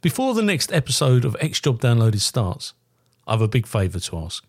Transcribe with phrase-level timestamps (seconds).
[0.00, 2.72] Before the next episode of X Job Downloaded starts,
[3.26, 4.44] I have a big favour to ask.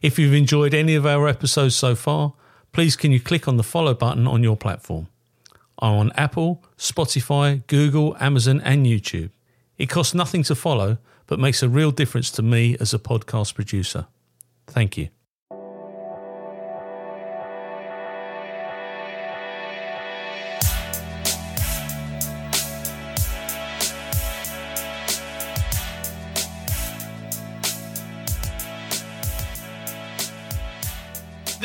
[0.00, 2.34] If you've enjoyed any of our episodes so far,
[2.70, 5.08] please can you click on the follow button on your platform.
[5.80, 9.30] I'm on Apple, Spotify, Google, Amazon, and YouTube.
[9.78, 13.56] It costs nothing to follow, but makes a real difference to me as a podcast
[13.56, 14.06] producer.
[14.68, 15.08] Thank you.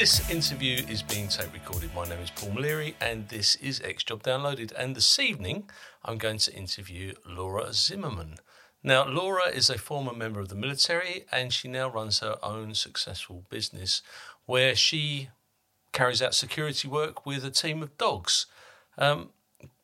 [0.08, 1.94] This interview is being tape recorded.
[1.94, 4.72] My name is Paul Leary, and this is X Job Downloaded.
[4.78, 5.70] And this evening,
[6.06, 8.38] I'm going to interview Laura Zimmerman.
[8.82, 12.74] Now, Laura is a former member of the military, and she now runs her own
[12.74, 14.02] successful business
[14.46, 15.28] where she
[15.92, 18.46] carries out security work with a team of dogs.
[18.98, 19.32] Um,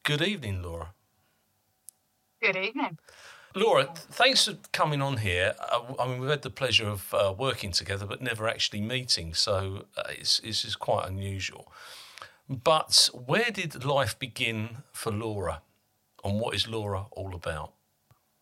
[0.03, 0.93] good evening, Laura.
[2.41, 2.97] Good evening.
[3.55, 5.53] Laura, thanks for coming on here.
[5.59, 9.35] Uh, I mean, we've had the pleasure of uh, working together, but never actually meeting,
[9.35, 11.71] so uh, it's, it's just quite unusual.
[12.49, 15.61] But where did life begin for Laura,
[16.23, 17.73] and what is Laura all about?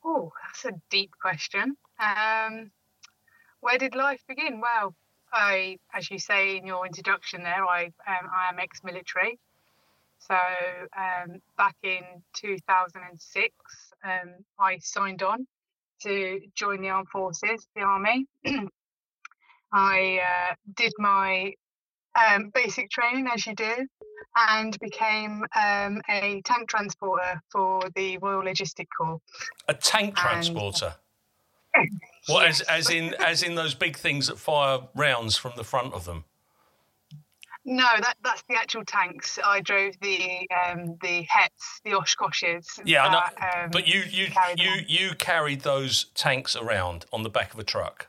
[0.03, 1.75] Oh, that's a deep question.
[1.99, 2.71] Um,
[3.59, 4.61] where did life begin?
[4.61, 4.95] Well,
[5.33, 9.39] I, as you say in your introduction there, I um, I am ex-military.
[10.19, 10.35] So
[10.97, 13.53] um, back in 2006,
[14.03, 15.47] um, I signed on
[16.03, 18.25] to join the armed forces, the army.
[19.73, 21.53] I uh, did my
[22.19, 23.87] um, basic training, as you do,
[24.35, 29.19] and became um, a tank transporter for the Royal Logistic Corps.
[29.67, 30.95] A tank transporter.
[31.73, 31.89] And,
[32.27, 35.93] what, as, as in as in those big things that fire rounds from the front
[35.93, 36.25] of them?
[37.63, 39.37] No, that that's the actual tanks.
[39.43, 42.81] I drove the um, the Hets, the Oshkoshes.
[42.85, 47.53] Yeah, that, um, but you you you you carried those tanks around on the back
[47.53, 48.07] of a truck.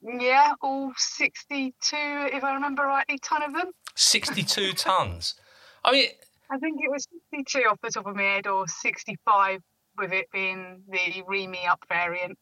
[0.00, 1.96] Yeah, all sixty-two,
[2.32, 3.72] if I remember rightly, ton of them.
[3.96, 5.34] Sixty-two tons.
[5.84, 6.08] I mean,
[6.50, 9.60] I think it was sixty-two off the top of my head, or sixty-five
[9.98, 12.38] with it being the Remy up variant.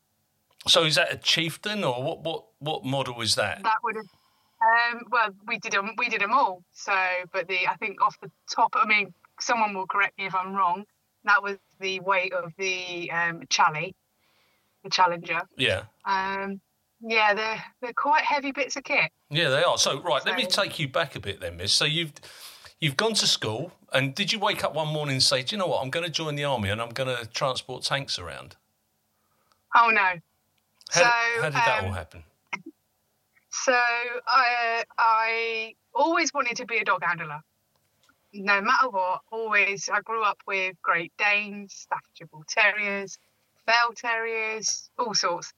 [0.66, 2.20] So is that a chieftain, or what?
[2.20, 3.62] What what model is that?
[3.62, 4.04] That would have
[4.60, 5.90] um, well, we did them.
[5.96, 6.62] We did them all.
[6.72, 6.94] So,
[7.32, 8.74] but the I think off the top.
[8.74, 10.84] I mean, someone will correct me if I'm wrong.
[11.24, 13.94] That was the weight of the um, Chally,
[14.82, 15.42] the Challenger.
[15.56, 15.82] Yeah.
[16.04, 16.60] Um,
[17.00, 19.10] yeah, they're they're quite heavy bits of kit.
[19.30, 19.78] Yeah, they are.
[19.78, 21.72] So, right, so, let me take you back a bit then, Miss.
[21.72, 22.12] So you've
[22.80, 25.58] you've gone to school, and did you wake up one morning and say, "Do you
[25.58, 25.82] know what?
[25.82, 28.56] I'm going to join the army, and I'm going to transport tanks around"?
[29.76, 30.20] Oh no.
[30.90, 32.24] How, so, how did that all um, happen?
[33.68, 37.42] So I I always wanted to be a dog handler.
[38.32, 43.18] No matter what, always I grew up with Great Danes, Staffordshire Bull Terriers,
[43.66, 45.52] Bell Terriers, all sorts.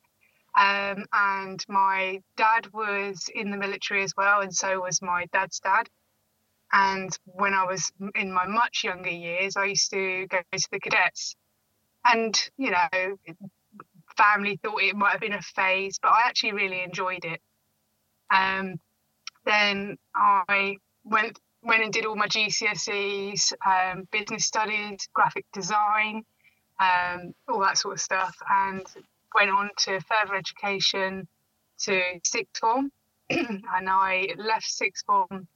[0.59, 5.61] Um, and my dad was in the military as well, and so was my dad's
[5.61, 5.89] dad.
[6.73, 10.81] And when I was in my much younger years, I used to go to the
[10.81, 11.37] cadets.
[12.05, 13.19] And, you know,
[14.17, 17.41] family thought it might have been a phase, but I actually really enjoyed it.
[18.31, 18.79] Um,
[19.45, 26.25] then I went went and did all my GCSEs, um, business studies, graphic design,
[26.81, 28.87] um, all that sort of stuff, and
[29.39, 31.29] went on to further education
[31.81, 32.91] to sixth form.
[33.31, 35.47] and I left sixth form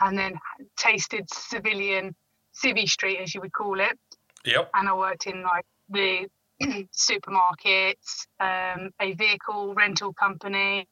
[0.00, 0.34] and then
[0.76, 2.14] tasted civilian
[2.54, 3.98] civvy street, as you would call it.
[4.44, 4.70] Yep.
[4.74, 6.28] And I worked in like the
[6.92, 10.86] supermarkets, um, a vehicle rental company,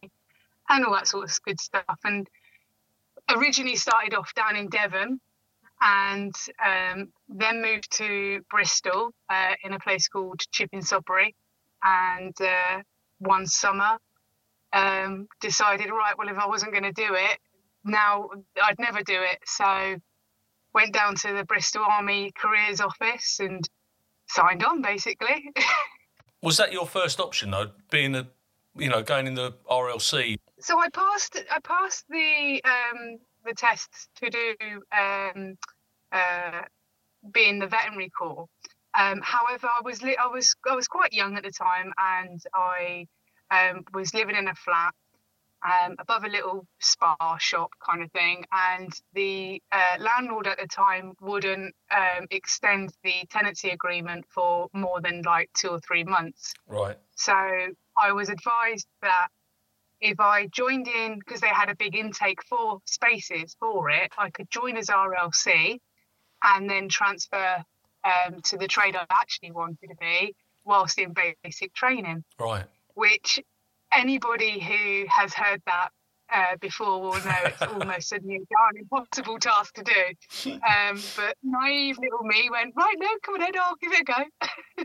[0.68, 1.98] and all that sort of good stuff.
[2.04, 2.28] And
[3.30, 5.20] originally started off down in Devon
[5.80, 6.34] and
[6.64, 11.34] um, then moved to Bristol uh, in a place called Chipping Sodbury.
[11.84, 12.82] And uh,
[13.18, 13.98] one summer
[14.72, 17.38] um, decided, right, well, if I wasn't going to do it,
[17.84, 18.30] now
[18.62, 19.38] I'd never do it.
[19.44, 19.96] So
[20.74, 23.68] went down to the Bristol Army Careers Office and
[24.28, 25.52] signed on, basically.
[26.42, 28.28] Was that your first option, though, being a
[28.78, 30.38] you know, going in the RLC?
[30.66, 31.40] So I passed.
[31.48, 34.54] I passed the um, the tests to do
[34.90, 35.54] um,
[36.10, 36.62] uh,
[37.32, 38.46] be in the veterinary corps.
[38.98, 42.42] Um, however, I was li- I was I was quite young at the time, and
[42.52, 43.06] I
[43.52, 44.92] um, was living in a flat
[45.64, 48.44] um, above a little spa shop kind of thing.
[48.50, 55.00] And the uh, landlord at the time wouldn't um, extend the tenancy agreement for more
[55.00, 56.54] than like two or three months.
[56.66, 56.96] Right.
[57.14, 57.34] So
[57.96, 59.28] I was advised that
[60.00, 64.30] if I joined in, because they had a big intake for spaces for it, I
[64.30, 65.80] could join as RLC
[66.42, 67.64] and then transfer
[68.04, 70.34] um, to the trade I actually wanted to be
[70.64, 72.24] whilst in basic training.
[72.38, 72.64] Right.
[72.94, 73.40] Which
[73.92, 75.90] anybody who has heard that
[76.32, 80.50] uh, before will know it's almost a new darn impossible task to do.
[80.54, 84.04] Um, but naive little me went, right, no, come on, Ed, I'll give it a
[84.04, 84.84] go.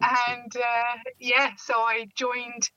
[0.00, 2.70] and uh, yeah, so I joined.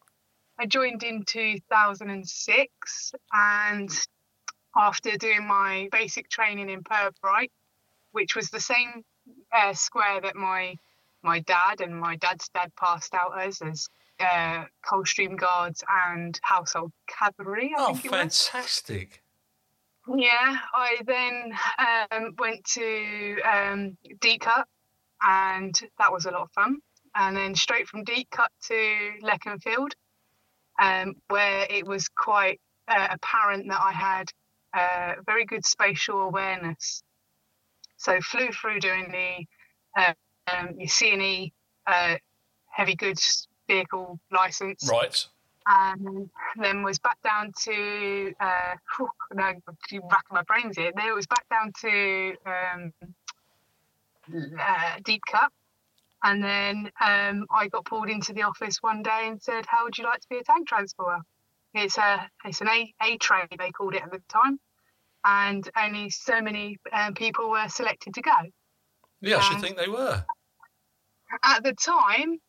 [0.60, 3.90] I joined in 2006, and
[4.76, 7.52] after doing my basic training in Pirbright,
[8.12, 9.04] which was the same
[9.54, 10.76] uh, square that my
[11.22, 13.88] my dad and my dad's dad passed out as as
[14.20, 17.74] uh, Coldstream Guards and Household Cavalry.
[17.78, 19.24] I oh, fantastic!
[20.14, 21.54] Yeah, I then
[22.12, 24.66] um, went to um, Deepcut,
[25.22, 26.80] and that was a lot of fun.
[27.16, 29.92] And then straight from Deepcut to Leconfield,
[30.80, 34.32] um, where it was quite uh, apparent that I had
[34.74, 37.04] uh, very good spatial awareness.
[37.98, 40.14] So flew through doing the uh,
[40.52, 41.52] um, your C&E
[41.86, 42.16] uh,
[42.68, 44.90] heavy goods vehicle license.
[44.90, 45.26] Right.
[45.68, 50.02] And then was back down to uh, whew, no, racking
[50.32, 50.92] my brains here.
[50.96, 52.94] Then it was back down to um,
[54.34, 55.52] uh, Deepcut,
[56.24, 59.98] and then um, I got pulled into the office one day and said, "How would
[59.98, 61.22] you like to be a tank transporter?"
[61.74, 64.60] It's a it's an A A tray they called it at the time,
[65.24, 68.32] and only so many um, people were selected to go.
[69.22, 70.24] Yeah, I should think they were.
[71.44, 72.40] At the time,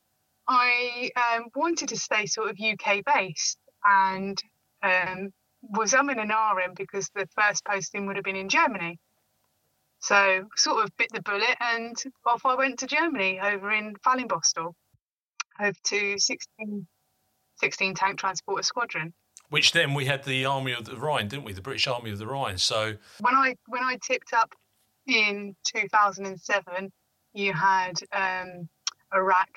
[0.48, 4.40] I um, wanted to stay sort of UK based and
[4.82, 5.30] um,
[5.62, 8.98] was umming and ahhing because the first posting would have been in Germany.
[10.00, 11.94] So sort of bit the bullet and
[12.24, 14.74] off I went to Germany over in Fallingbostel,
[15.60, 16.86] over to 16,
[17.56, 19.12] 16 Tank Transporter Squadron.
[19.50, 21.52] Which then we had the Army of the Rhine, didn't we?
[21.52, 22.56] The British Army of the Rhine.
[22.56, 24.52] So when I when I tipped up
[25.06, 26.92] in 2007,
[27.34, 28.68] you had um,
[29.12, 29.48] Iraq,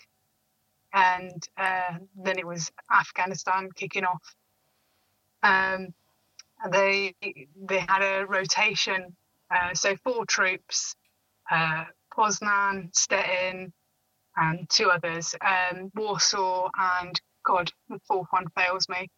[0.94, 4.36] and uh, then it was Afghanistan kicking off.
[5.44, 5.94] Um,
[6.72, 9.16] they they had a rotation,
[9.54, 10.96] uh, so four troops,
[11.52, 11.86] uh,
[12.16, 13.72] Poznan, Stettin,
[14.36, 19.10] and two others, um, Warsaw, and God, the fourth one fails me.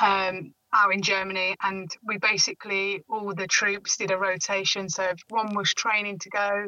[0.00, 4.88] Um, out in Germany, and we basically all the troops did a rotation.
[4.88, 6.66] So if one was training to go,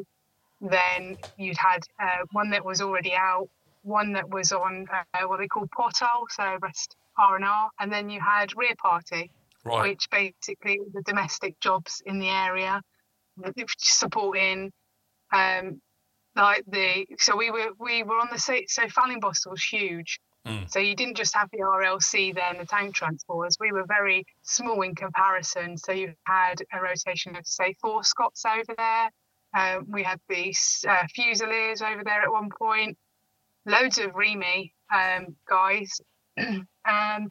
[0.59, 3.47] then you'd had uh, one that was already out,
[3.83, 7.91] one that was on uh, what they call portal, so rest R and R, and
[7.91, 9.31] then you had rear party,
[9.63, 9.89] right.
[9.89, 12.81] which basically the domestic jobs in the area,
[13.77, 14.71] supporting.
[15.33, 15.81] Um,
[16.35, 18.53] like the so we were we were on the so
[18.87, 20.69] Fallingbostel was huge, mm.
[20.71, 23.57] so you didn't just have the RLC there and the tank transporters.
[23.59, 25.77] We were very small in comparison.
[25.77, 29.09] So you had a rotation of say four Scots over there.
[29.53, 30.55] Uh, we had the
[30.87, 32.97] uh, Fusiliers over there at one point
[33.65, 36.01] loads of REME um, guys,
[36.39, 37.29] um,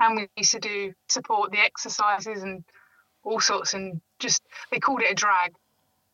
[0.00, 2.64] and we used to do support the exercises and
[3.22, 5.52] all sorts, and just they called it a drag.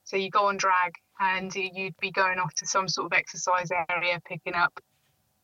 [0.05, 3.71] So you go on drag, and you'd be going off to some sort of exercise
[3.89, 4.79] area, picking up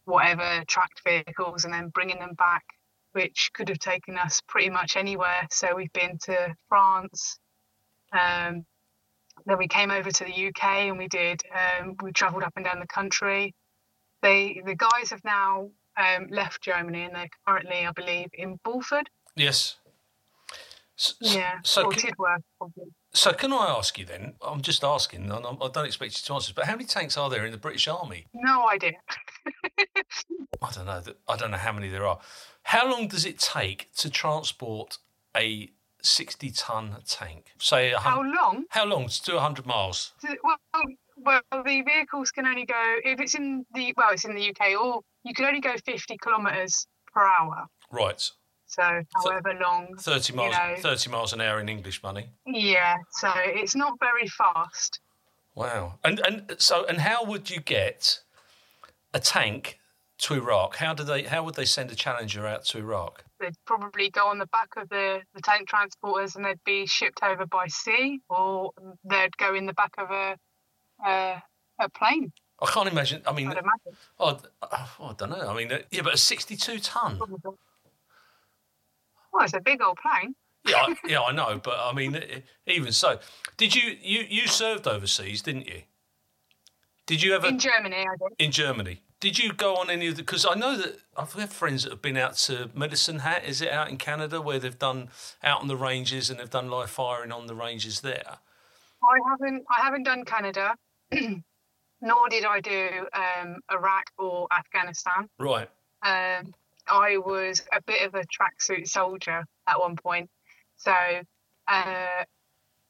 [0.04, 2.64] whatever tracked vehicles, and then bringing them back,
[3.12, 5.46] which could have taken us pretty much anywhere.
[5.50, 7.38] So we've been to France.
[8.12, 8.66] Um,
[9.46, 11.42] then we came over to the UK and we did.
[11.52, 13.54] Um, we travelled up and down the country.
[14.20, 19.06] They the guys have now um, left Germany and they're currently, I believe, in Bulford.
[19.36, 19.76] Yes.
[20.96, 21.58] So, yeah.
[21.62, 22.42] So or can, Tidworth,
[23.14, 24.34] so can I ask you then?
[24.40, 26.52] I'm just asking, and I don't expect you to answer.
[26.54, 28.26] But how many tanks are there in the British Army?
[28.34, 28.92] No idea.
[30.62, 31.02] I don't know.
[31.28, 32.20] I don't know how many there are.
[32.62, 34.98] How long does it take to transport
[35.36, 35.70] a
[36.02, 37.46] 60 ton tank?
[37.58, 38.64] Say how long?
[38.70, 40.12] How long to do 100 miles?
[40.42, 40.56] Well,
[41.24, 44.80] well, the vehicles can only go if it's in the well, it's in the UK,
[44.80, 47.66] or you can only go 50 kilometres per hour.
[47.90, 48.30] Right.
[48.66, 49.96] So, however long.
[49.98, 52.30] 30 miles, you know, 30 miles an hour in English money.
[52.46, 55.00] Yeah, so it's not very fast.
[55.54, 55.98] Wow.
[56.02, 58.20] And and so and how would you get
[59.12, 59.78] a tank
[60.18, 60.76] to Iraq?
[60.76, 63.24] How do they how would they send a Challenger out to Iraq?
[63.38, 67.22] They'd probably go on the back of the, the tank transporters and they'd be shipped
[67.22, 68.70] over by sea, or
[69.04, 70.36] they'd go in the back of a
[71.04, 71.38] uh,
[71.78, 72.32] a plane.
[72.60, 73.22] I can't imagine.
[73.26, 73.98] I mean, I'd imagine.
[74.20, 74.38] Oh,
[74.70, 75.48] I don't know.
[75.48, 77.18] I mean, uh, yeah, but a 62 ton.
[79.32, 80.34] Well, it's a big old plane.
[80.68, 82.22] yeah, I, yeah, I know, but I mean,
[82.66, 83.18] even so,
[83.56, 85.82] did you you you served overseas, didn't you?
[87.06, 87.96] Did you ever in Germany?
[87.96, 88.44] I did.
[88.44, 90.22] In Germany, did you go on any of the?
[90.22, 93.44] Because I know that I've had friends that have been out to Medicine Hat.
[93.44, 95.08] Is it out in Canada where they've done
[95.42, 98.38] out on the ranges and they've done live firing on the ranges there?
[99.02, 99.64] I haven't.
[99.76, 100.76] I haven't done Canada.
[102.02, 105.28] nor did I do um, Iraq or Afghanistan.
[105.38, 105.68] Right.
[106.02, 106.52] Um,
[106.88, 110.28] I was a bit of a tracksuit soldier at one point,
[110.76, 110.92] so
[111.68, 112.24] uh,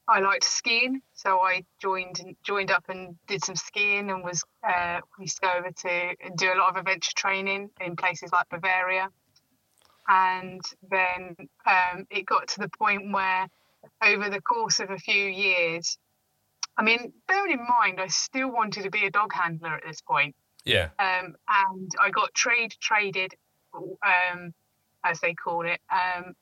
[0.07, 1.01] I liked skiing.
[1.13, 5.53] So I joined joined up and did some skiing, and was uh, used to go
[5.59, 9.09] over to do a lot of adventure training in places like Bavaria.
[10.07, 13.47] And then um, it got to the point where,
[14.03, 15.97] over the course of a few years,
[16.77, 20.01] I mean, bearing in mind, I still wanted to be a dog handler at this
[20.01, 20.35] point.
[20.65, 20.89] Yeah.
[20.97, 23.35] Um, and I got trade traded,
[23.73, 24.53] um,
[25.03, 25.79] as they call it.
[25.91, 26.33] Um,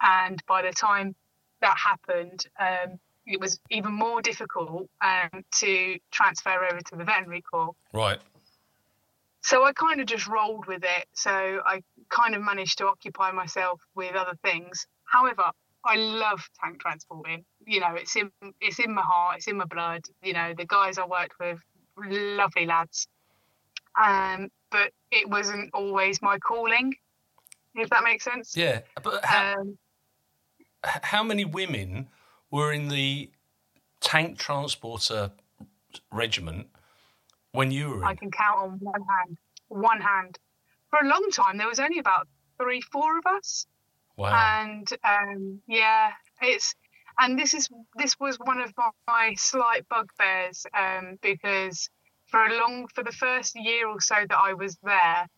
[0.00, 1.14] and by the time
[1.60, 7.42] that happened, um, it was even more difficult um, to transfer over to the veterinary
[7.42, 7.74] corps.
[7.92, 8.18] Right.
[9.42, 11.06] So I kind of just rolled with it.
[11.12, 14.86] So I kind of managed to occupy myself with other things.
[15.04, 15.50] However,
[15.88, 17.44] I love tank transporting.
[17.66, 18.30] You know, it's in
[18.60, 20.02] it's in my heart, it's in my blood.
[20.22, 21.58] You know, the guys I worked with,
[21.96, 23.08] lovely lads.
[24.00, 26.94] Um, but it wasn't always my calling,
[27.74, 28.56] if that makes sense.
[28.56, 29.78] Yeah, but how, Um,
[30.84, 32.08] how many women
[32.50, 33.30] were in the
[34.00, 35.32] tank transporter
[36.12, 36.68] regiment
[37.52, 38.04] when you were in?
[38.04, 39.38] I can count on one hand.
[39.68, 40.38] One hand.
[40.90, 42.28] For a long time, there was only about
[42.58, 43.66] three, four of us.
[44.18, 44.60] Wow.
[44.68, 46.74] and um, yeah, it's
[47.20, 51.88] and this is this was one of my, my slight bugbears um, because
[52.28, 55.28] for a long for the first year or so that I was there,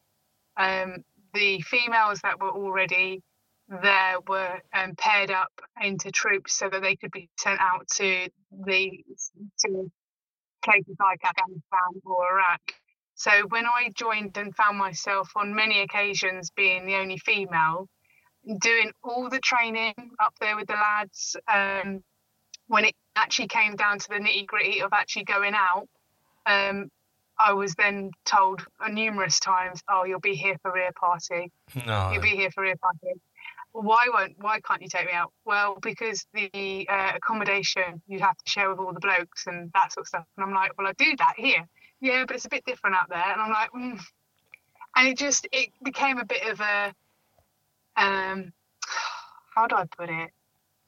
[0.59, 3.23] um, the females that were already
[3.69, 8.29] there were um, paired up into troops so that they could be sent out to
[8.67, 9.05] the
[9.61, 9.91] to
[10.65, 12.61] places like Afghanistan or Iraq.
[13.15, 17.89] So when I joined and found myself on many occasions being the only female,
[18.61, 21.37] doing all the training up there with the lads.
[21.49, 22.03] Um,
[22.69, 25.89] when it actually came down to the nitty gritty of actually going out,
[26.47, 26.91] um,
[27.39, 31.51] I was then told numerous times, "Oh, you'll be here for rear party.
[31.87, 32.11] no.
[32.13, 33.21] You'll be here for rear party."
[33.73, 34.37] Why won't?
[34.39, 35.33] Why can't you take me out?
[35.45, 39.93] Well, because the uh, accommodation you have to share with all the blokes and that
[39.93, 40.27] sort of stuff.
[40.37, 41.69] And I'm like, well, I do that here.
[42.01, 43.19] Yeah, but it's a bit different out there.
[43.19, 44.01] And I'm like, mm.
[44.97, 46.93] and it just it became a bit of a
[47.97, 48.53] um,
[49.55, 50.31] how do I put it?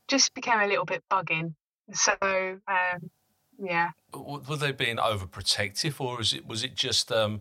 [0.08, 1.54] Just became a little bit bugging.
[1.92, 3.10] So um,
[3.58, 7.10] yeah, were they being overprotective, or was it was it just?
[7.12, 7.40] Um,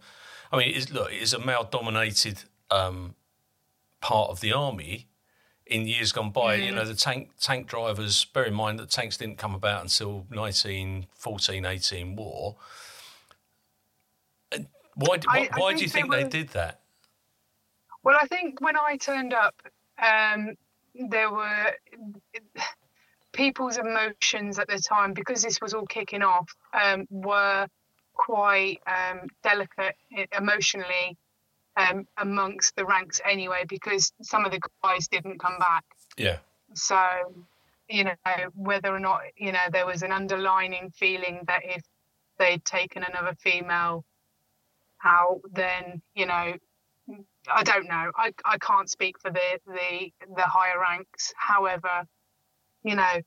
[0.51, 3.15] I mean, it's, look, it is a male-dominated um,
[4.01, 5.07] part of the army.
[5.67, 8.25] In years gone by, you know, the tank tank drivers.
[8.25, 12.57] Bear in mind that tanks didn't come about until 1914, 18 war.
[14.95, 15.17] Why?
[15.23, 16.80] why, I why do you think they were- did that?
[18.03, 19.55] Well, I think when I turned up,
[20.01, 20.55] um,
[20.95, 21.73] there were
[23.31, 27.67] people's emotions at the time because this was all kicking off um, were
[28.13, 29.95] quite um, delicate
[30.37, 31.17] emotionally
[31.77, 35.83] um, amongst the ranks anyway because some of the guys didn't come back.
[36.17, 36.37] Yeah,
[36.73, 36.99] So,
[37.89, 38.15] you know,
[38.53, 41.83] whether or not, you know, there was an underlining feeling that if
[42.37, 44.03] they'd taken another female
[45.03, 46.53] out, then, you know,
[47.49, 48.11] I don't know.
[48.15, 51.33] I, I can't speak for the, the, the higher ranks.
[51.37, 52.05] However,
[52.83, 53.21] you know,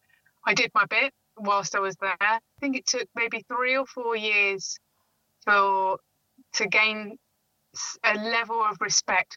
[0.47, 2.16] I did my bit whilst I was there.
[2.21, 4.78] I think it took maybe three or four years
[5.44, 5.99] for
[6.54, 7.18] to gain
[8.04, 9.37] a level of respect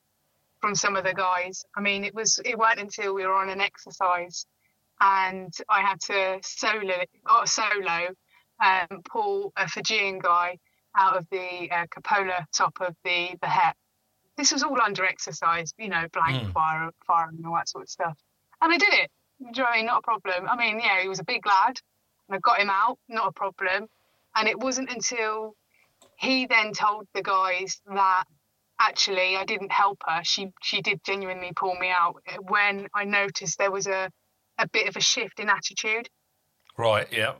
[0.62, 1.66] from some of the guys.
[1.76, 4.46] I mean, it was it weren't until we were on an exercise
[5.00, 8.08] and I had to solo or solo
[8.64, 10.58] um, pull a Fijian guy
[10.96, 13.76] out of the uh, cupola top of the the het.
[14.38, 16.54] This was all under exercise, you know, blank Mm.
[16.54, 16.92] fire,
[17.30, 18.18] and all that sort of stuff.
[18.62, 19.12] And I did it.
[19.40, 19.86] Do you know what I mean?
[19.88, 20.48] Not a problem.
[20.48, 21.80] I mean, yeah, he was a big lad,
[22.28, 23.00] and I got him out.
[23.08, 23.88] Not a problem.
[24.36, 25.56] And it wasn't until
[26.16, 28.26] he then told the guys that
[28.80, 30.24] actually I didn't help her.
[30.24, 34.12] She she did genuinely pull me out when I noticed there was a
[34.60, 36.10] a bit of a shift in attitude,
[36.78, 37.08] right.
[37.12, 37.34] Yeah,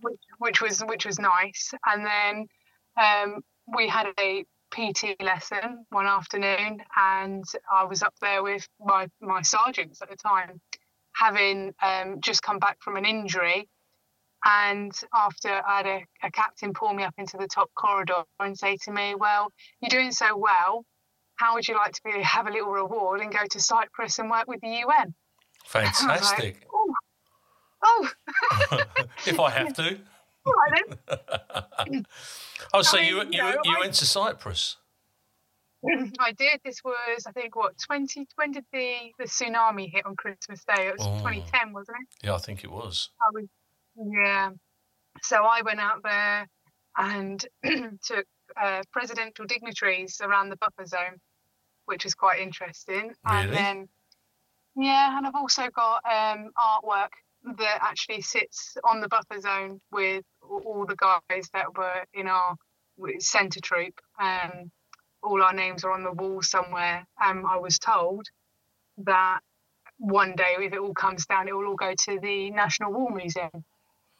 [0.00, 1.72] which which was which was nice.
[1.84, 2.46] And then
[3.02, 9.08] um, we had a PT lesson one afternoon, and I was up there with my
[9.20, 10.60] my sergeants at the time,
[11.14, 13.68] having um, just come back from an injury.
[14.44, 18.56] And after I had a, a captain pull me up into the top corridor and
[18.56, 20.84] say to me, "Well, you're doing so well.
[21.36, 24.30] How would you like to be have a little reward and go to Cyprus and
[24.30, 25.14] work with the UN?"
[25.74, 26.66] Was like, fantastic.
[26.72, 26.94] "Oh,
[27.82, 28.10] oh,
[29.26, 29.98] if I have to.
[30.46, 32.06] all right then."
[32.72, 34.76] Oh, so I you mean, you you know, you I- went to Cyprus?
[36.18, 36.60] I did.
[36.64, 38.26] This was, I think, what twenty?
[38.34, 40.88] When did the the tsunami hit on Christmas Day?
[40.88, 41.18] It was Oh.
[41.18, 42.26] 2010, wasn't it?
[42.26, 43.10] Yeah, I think it was.
[43.20, 43.44] I was,
[43.96, 44.50] yeah.
[45.22, 46.48] So I went out there
[46.96, 47.44] and
[48.04, 48.26] took
[48.60, 51.20] uh, presidential dignitaries around the buffer zone,
[51.84, 53.12] which was quite interesting.
[53.30, 53.40] Really?
[53.46, 53.88] And then,
[54.76, 57.10] yeah, and I've also got um, artwork
[57.58, 62.56] that actually sits on the buffer zone with all the guys that were in our
[63.18, 63.94] centre troop.
[64.20, 64.70] Um,
[65.22, 67.06] all our names are on the wall somewhere.
[67.24, 68.26] Um, I was told
[68.98, 69.40] that
[69.98, 73.10] one day, if it all comes down, it will all go to the National War
[73.10, 73.50] Museum,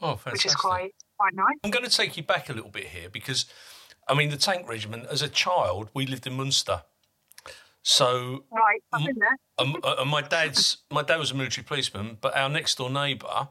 [0.00, 0.32] Oh, fantastic.
[0.32, 1.56] which is quite quite nice.
[1.64, 3.46] I'm going to take you back a little bit here because,
[4.08, 6.82] I mean, the tank regiment, as a child, we lived in Munster.
[7.96, 9.36] So, Right, I've been there.
[9.58, 12.90] um, uh, and my dad's my dad was a military policeman, but our next door
[12.90, 13.46] neighbour,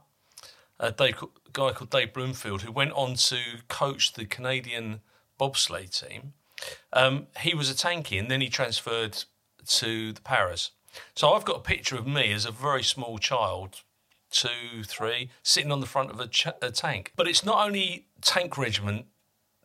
[0.77, 1.23] a Dave,
[1.53, 3.37] guy called Dave Broomfield, who went on to
[3.69, 4.99] coach the Canadian
[5.39, 6.33] bobsleigh team,
[6.91, 9.23] um, he was a tanky, and then he transferred
[9.67, 10.71] to the Paras.
[11.15, 13.83] So I've got a picture of me as a very small child,
[14.31, 17.13] two, three, sitting on the front of a, ch- a tank.
[17.15, 19.05] But it's not only tank regiment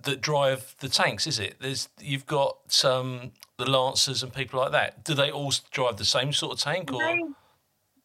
[0.04, 1.56] that drive the tanks, is it?
[1.60, 5.04] There's you've got um, the Lancers and people like that.
[5.04, 7.22] Do they all drive the same sort of tank, or They-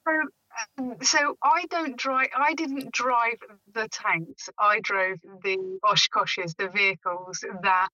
[0.07, 0.21] So,
[0.77, 2.29] um, so I don't drive.
[2.37, 3.37] I didn't drive
[3.73, 4.49] the tanks.
[4.59, 7.89] I drove the Oshkoshes, the vehicles that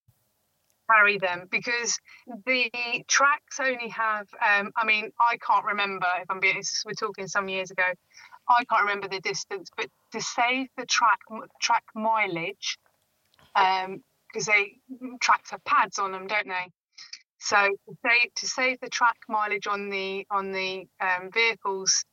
[0.90, 1.98] carry them, because
[2.46, 2.70] the
[3.08, 4.28] tracks only have.
[4.46, 6.62] Um, I mean, I can't remember if I'm being.
[6.86, 7.84] We're talking some years ago.
[8.50, 11.20] I can't remember the distance, but to save the track
[11.62, 12.78] track mileage,
[13.54, 14.78] because they
[15.22, 16.68] tracks have pads on them, don't they?
[17.40, 22.06] So to save, to save the track mileage on the on the um, vehicles,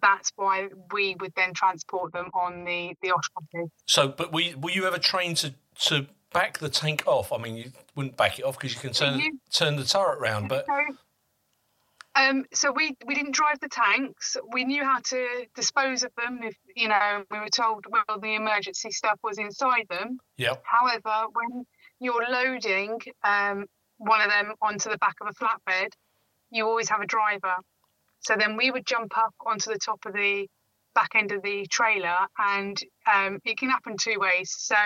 [0.00, 3.68] that's why we would then transport them on the the Oshkoshes.
[3.86, 4.08] so?
[4.08, 7.32] But were you, were you ever trained to to back the tank off?
[7.32, 10.18] I mean, you wouldn't back it off because you can turn you- turn the turret
[10.20, 10.96] round, but So,
[12.14, 14.36] um, so we we didn't drive the tanks.
[14.52, 16.40] We knew how to dispose of them.
[16.42, 20.18] If you know, we were told well the emergency stuff was inside them.
[20.36, 21.64] yeah, However, when
[22.00, 23.66] you're loading um,
[23.96, 25.88] one of them onto the back of a flatbed,
[26.50, 27.56] you always have a driver.
[28.20, 30.46] So then we would jump up onto the top of the
[30.94, 32.78] back end of the trailer, and
[33.12, 34.54] um, it can happen two ways.
[34.56, 34.76] So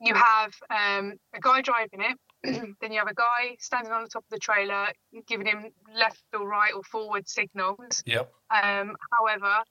[0.00, 2.18] you have um, a guy driving it,
[2.80, 4.88] then you have a guy standing on the top of the trailer,
[5.26, 8.02] giving him left or right or forward signals.
[8.04, 9.62] yep, Um, however,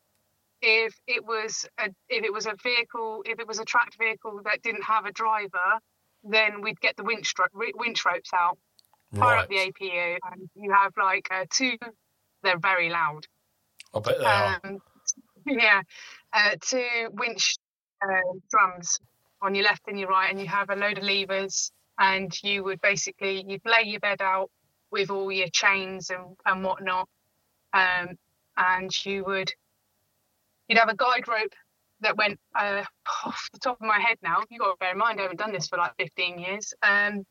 [0.62, 4.42] if it was a if it was a vehicle, if it was a tracked vehicle
[4.46, 5.80] that didn't have a driver,
[6.24, 8.58] then we'd get the winch winch ropes out,
[9.14, 9.74] fire up the right.
[9.74, 11.78] APU, and you have like uh, two.
[12.44, 13.28] They're very loud.
[13.94, 14.60] I bet they are.
[14.64, 14.80] Um,
[15.46, 15.82] yeah,
[16.34, 17.56] uh, two winch
[18.02, 19.00] uh, drums
[19.42, 22.64] on your left and your right, and you have a load of levers, and you
[22.64, 24.50] would basically you'd lay your bed out
[24.92, 27.08] with all your chains and and whatnot,
[27.74, 28.10] um,
[28.58, 29.52] and you would
[30.68, 31.54] you'd have a guide rope
[32.02, 32.84] that went uh,
[33.26, 34.44] off the top of my head now.
[34.50, 36.74] you've got to bear in mind I haven't done this for like 15 years.
[36.84, 37.26] Um,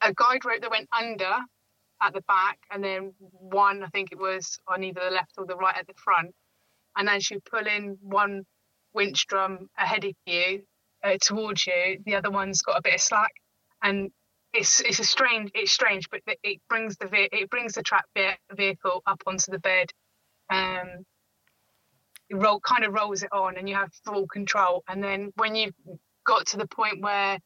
[0.00, 1.36] a guide rope that went under
[2.00, 5.46] at the back, and then one, I think it was on either the left or
[5.46, 6.32] the right at the front.
[6.96, 8.44] And as you pull in one
[8.94, 10.62] winch drum ahead of you,
[11.08, 13.32] uh, towards you, the other one's got a bit of slack,
[13.82, 14.10] and
[14.52, 18.04] it's it's a strange it's strange, but it- brings the ve- it brings the trap
[18.16, 19.90] ve- vehicle up onto the bed.
[20.50, 21.04] Um,
[22.30, 24.82] it roll kind of rolls it on, and you have full control.
[24.88, 25.74] And then when you've
[26.26, 27.38] got to the point where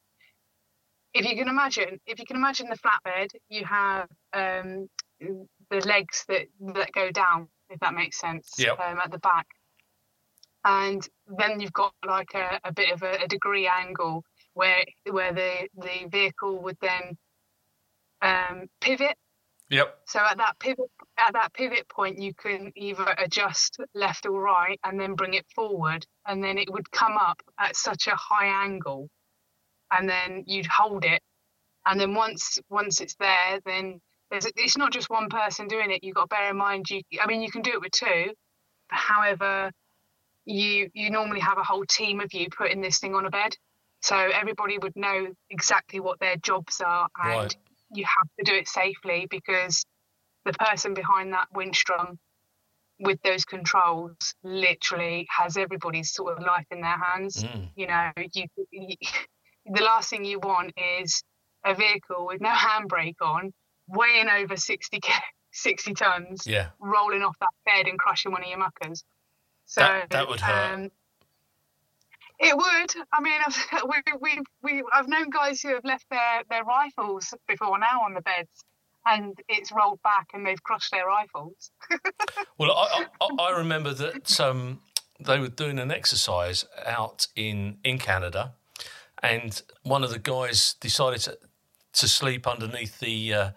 [1.15, 4.89] if you can imagine, if you can imagine the flatbed, you have um,
[5.21, 8.79] the legs that that go down, if that makes sense, Yep.
[8.81, 9.47] um, at the back,
[10.65, 11.07] and
[11.39, 15.69] then you've got like a, a bit of a, a degree angle where where the
[15.77, 17.17] the vehicle would then
[18.23, 19.17] um, pivot.
[19.71, 24.41] Yep, So at that pivot at that pivot point, you can either adjust left or
[24.41, 28.17] right, and then bring it forward, and then it would come up at such a
[28.17, 29.09] high angle,
[29.93, 31.23] and then you'd hold it,
[31.87, 36.05] and then once once it's there, then there's it's not just one person doing it.
[36.05, 38.33] You've got to bear in mind, you I mean, you can do it with two,
[38.89, 39.71] however,
[40.45, 43.57] you you normally have a whole team of you putting this thing on a bed,
[44.01, 47.57] so everybody would know exactly what their jobs are, and Right.
[47.91, 49.85] you have to do it safely because
[50.45, 52.19] the person behind that winch drum
[53.01, 57.43] with those controls literally has everybody's sort of life in their hands.
[57.43, 57.69] Mm.
[57.77, 58.97] You know, you, you
[59.67, 61.23] the last thing you want is
[61.65, 63.53] a vehicle with no handbrake on,
[63.89, 65.01] weighing over 60
[65.55, 66.69] 60 tons, yeah.
[66.81, 69.05] rolling off that bed and crushing one of your muckers.
[69.73, 70.75] So That- that would hurt.
[70.75, 70.91] Um,
[72.39, 73.07] it would.
[73.11, 73.57] I mean, I've,
[73.89, 78.13] we, we, we, I've known guys who have left their, their rifles before now on
[78.13, 78.51] the beds,
[79.07, 81.71] and it's rolled back and they've crushed their rifles.
[82.59, 84.81] Well, I, I, I remember that um,
[85.19, 88.53] they were doing an exercise out in, in Canada,
[89.23, 91.39] and one of the guys decided to,
[91.95, 93.51] to sleep underneath the uh,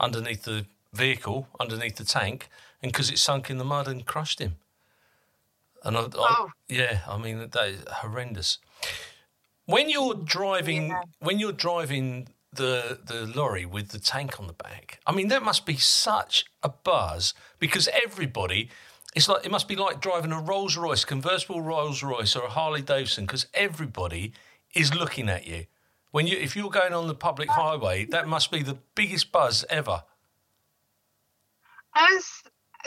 [0.00, 2.48] underneath the vehicle, underneath the tank,
[2.82, 4.56] and because it sunk in the mud and crushed him.
[5.84, 6.50] And I, I, Oh.
[6.68, 8.58] yeah, I mean that is horrendous.
[9.66, 11.02] When you're driving, Yeah.
[11.20, 15.42] when you're driving the the lorry with the tank on the back, I mean that
[15.42, 18.70] must be such a buzz because everybody.
[19.14, 22.50] It's like it must be like driving a Rolls Royce, convertible Rolls Royce, or a
[22.50, 24.32] Harley Davidson, because everybody
[24.74, 25.64] is looking at you.
[26.10, 29.64] When you, if you're going on the public highway, that must be the biggest buzz
[29.70, 30.04] ever.
[31.94, 32.42] As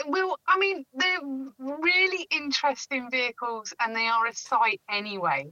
[0.06, 1.20] well, I mean, they're
[1.58, 5.46] really interesting vehicles, and they are a sight anyway.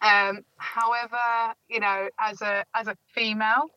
[0.00, 3.70] Um, however, you know, as a as a female,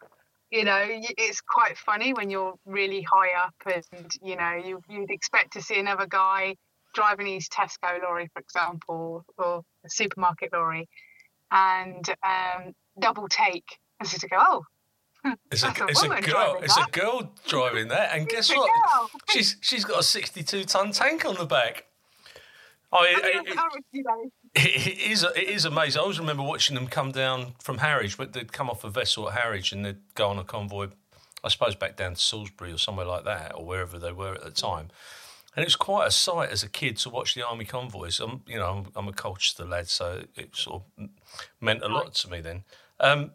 [0.52, 5.12] you know, it's quite funny when you're really high up, and you know, you you'd
[5.12, 6.56] expect to see another guy
[6.94, 10.88] driving his Tesco lorry, for example, or a supermarket lorry,
[11.52, 14.66] and um, double take, and so to go, oh,
[15.52, 16.20] It's a, That's it's a girl.
[16.22, 18.70] driving It's a girl driving that, and guess what?
[19.30, 21.86] She's she's got a 62 ton tank on the back.
[22.94, 26.00] Oh, I it, mean, it- I- you know, it- it is it is amazing.
[26.00, 29.30] I always remember watching them come down from Harwich, but they'd come off a vessel
[29.30, 30.88] at Harwich and they'd go on a convoy.
[31.44, 34.44] I suppose back down to Salisbury or somewhere like that, or wherever they were at
[34.44, 34.90] the time.
[35.56, 38.20] And it was quite a sight as a kid to watch the army convoys.
[38.20, 41.10] I'm, you know, I'm, I'm a Colchester lad, so it sort of
[41.60, 42.64] meant a lot to me then.
[43.00, 43.32] Um,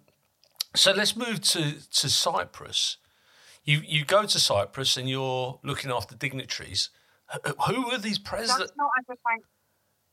[0.77, 2.99] so let's move to, to Cyprus.
[3.65, 6.91] You you go to Cyprus and you're looking after dignitaries.
[7.67, 8.59] Who- were these presidents?
[8.59, 9.43] That's not as a tank.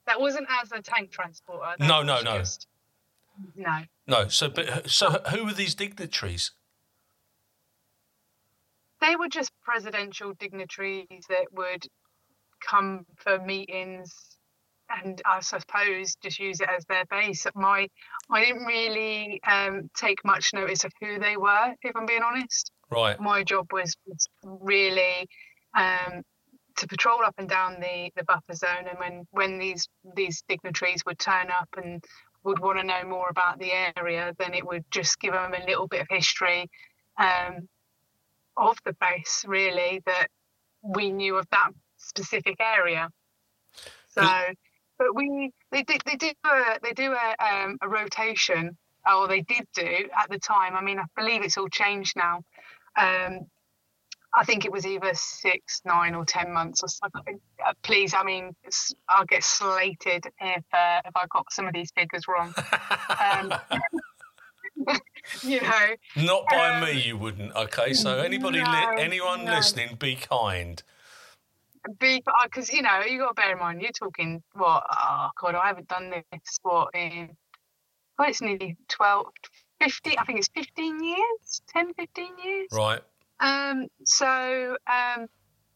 [0.07, 1.75] That wasn't as a tank transporter.
[1.77, 2.39] that No, no, no.
[2.39, 2.67] just-
[3.55, 3.83] no.
[4.07, 6.51] No, so but so who were these dignitaries?
[9.01, 11.85] They were just presidential dignitaries that would
[12.65, 14.37] come for meetings
[15.01, 17.45] and I suppose just use it as their base.
[17.55, 17.87] My
[18.29, 22.71] I didn't really um, take much notice of who they were, if I'm being honest.
[22.93, 23.19] Right.
[23.19, 25.27] my job was, was really
[25.75, 26.21] um,
[26.77, 31.03] to patrol up and down the, the buffer zone and when, when these these dignitaries
[31.05, 32.03] would turn up and
[32.43, 35.65] would want to know more about the area then it would just give them a
[35.65, 36.69] little bit of history
[37.19, 37.67] um,
[38.57, 40.27] of the base really that
[40.81, 43.09] we knew of that specific area
[44.09, 44.27] so
[45.03, 48.77] but we they did they do a they do a, um, a rotation
[49.11, 52.41] or they did do at the time i mean i believe it's all changed now
[52.95, 53.47] um,
[54.35, 57.39] I think it was either six, nine, or ten months or something.
[57.63, 58.55] Uh, please, I mean,
[59.07, 62.53] I'll get slated if uh, if I got some of these figures wrong.
[63.31, 63.53] Um,
[65.43, 67.55] you know, Not by um, me, you wouldn't.
[67.55, 69.51] Okay, so anybody, li- anyone no.
[69.51, 70.81] listening, be kind.
[71.99, 74.83] Because you know you got to bear in mind you're talking what?
[74.91, 77.29] Oh God, I haven't done this what in.
[78.17, 79.25] God, it's nearly 12,
[79.81, 82.67] 15, I think it's 15 years, 10, 15 years.
[82.71, 83.01] Right.
[83.39, 85.27] Um, so um,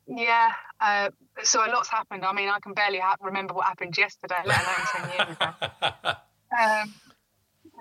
[0.08, 1.10] yeah, uh,
[1.44, 2.24] so a lot's happened.
[2.24, 6.12] I mean, I can barely ha- remember what happened yesterday, let alone ten years ago.
[6.58, 6.94] Um,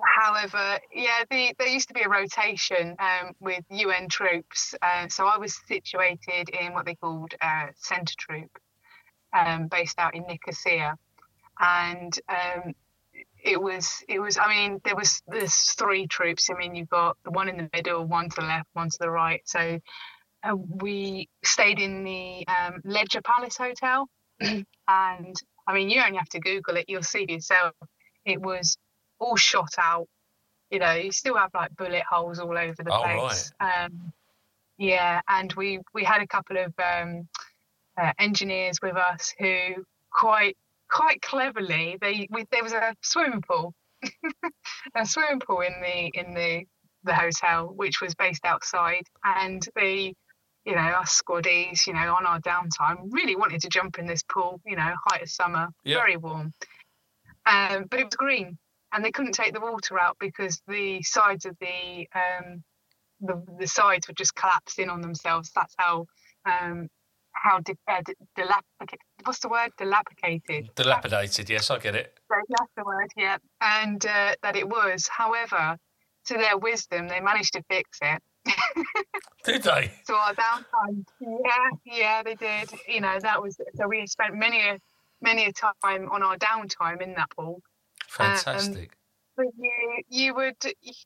[0.03, 4.75] however, yeah, the, there used to be a rotation um, with UN troops.
[4.83, 8.51] Uh, so I was situated in what they called uh, Centre Troop,
[9.33, 10.97] um, based out in Nicosia,
[11.59, 12.75] and um,
[13.43, 14.39] it was it was.
[14.39, 16.51] I mean, there was there's three troops.
[16.51, 18.99] I mean, you've got the one in the middle, one to the left, one to
[19.01, 19.43] the right.
[19.45, 19.81] So
[20.43, 24.09] uh, we stayed in the um, Ledra Palace Hotel,
[24.41, 27.75] and I mean, you only have to Google it; you'll see for yourself.
[28.25, 28.77] It was
[29.19, 30.07] all shot out.
[30.71, 33.53] You know, you still have like bullet holes all over the Oh, place.
[33.61, 34.13] Um,
[34.79, 37.29] yeah, and we we had a couple of um,
[38.01, 40.57] uh, engineers with us who quite
[40.91, 43.73] quite cleverly they we, there was a swimming pool,
[44.95, 46.65] a swimming pool in the in the
[47.05, 50.13] the hotel which was based outside, and the
[50.65, 54.25] you know, us squaddies, you know, on our downtime, really wanted to jump in this
[54.25, 55.99] pool, you know, height of summer, Yeah.
[55.99, 56.53] very warm.
[57.47, 58.59] Um, but it was green
[58.93, 62.63] and they couldn't take the water out because the sides of the, um,
[63.21, 65.51] the, the sides would just collapse in on themselves.
[65.55, 66.07] That's how,
[66.47, 66.89] um,
[67.33, 69.71] how di- uh, di- dilapidated, what's the word?
[69.79, 70.71] Dilapidated.
[70.75, 71.51] Dilapidated.
[71.51, 72.19] Yes, I get it.
[72.31, 73.39] So That's the word, yeah.
[73.61, 75.09] And uh, that it was.
[75.09, 75.77] However,
[76.27, 78.23] to their wisdom, they managed to fix it.
[79.45, 79.93] Did they?
[80.05, 82.69] So our downtime, yeah, yeah, they did.
[82.89, 84.79] You know, that was so we spent many a
[85.23, 87.63] many a time on our downtime in that pool.
[88.19, 88.97] Fantastic.
[89.37, 89.73] But you
[90.11, 90.57] you would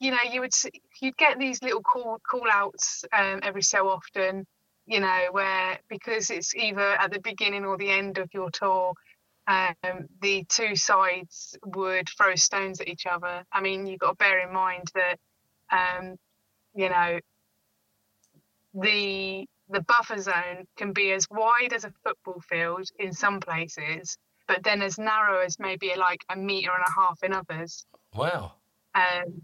[0.00, 0.52] you know you would
[1.00, 4.46] you'd get these little call call outs um, every so often.
[4.86, 8.94] You know where because it's either at the beginning or the end of your tour.
[9.46, 13.44] um, the two sides would throw stones at each other.
[13.52, 15.18] I mean, you've got to bear in mind that,
[15.72, 16.16] um,
[16.74, 17.20] you know,
[18.74, 24.16] the the buffer zone can be as wide as a football field in some places,
[24.50, 27.86] but then as narrow as maybe like a meter and a half in others.
[28.12, 28.54] Wow.
[28.96, 29.42] Um,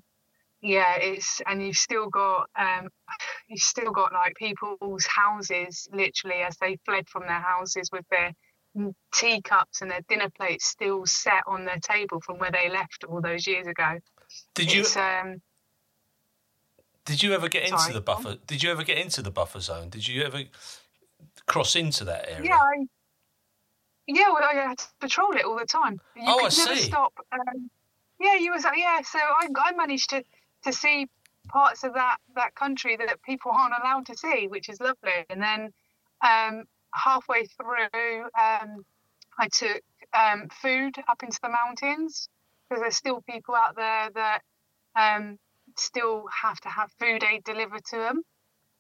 [0.61, 2.89] yeah, it's and you've still got um,
[3.49, 8.33] you've still got like people's houses literally as they fled from their houses with their
[9.15, 13.21] teacups and their dinner plates still set on their table from where they left all
[13.21, 14.01] those years ago.
[14.57, 15.41] Did you um,
[17.05, 18.39] did you ever get into Sorry, the buffer?
[18.49, 19.89] Did you ever get into the buffer zone?
[19.89, 20.43] Did you ever
[21.47, 22.47] cross into that area?
[22.47, 22.87] yeah, I,
[24.07, 26.01] yeah, well, I had to patrol it all the time.
[26.15, 26.83] You Oh, could I never see.
[26.83, 27.13] stop.
[27.33, 27.71] Um,
[28.21, 29.01] yeah, you was yeah.
[29.03, 30.23] So I, I managed to
[30.65, 31.09] to see
[31.49, 35.25] parts of that that country that people aren't allowed to see, which is lovely.
[35.29, 35.73] And then
[36.27, 36.65] um,
[36.95, 38.85] halfway through, um,
[39.39, 39.83] I took
[40.15, 42.29] um, food up into the mountains
[42.69, 44.41] because there's still people out there that
[44.97, 45.39] um,
[45.77, 48.23] still have to have food aid delivered to them.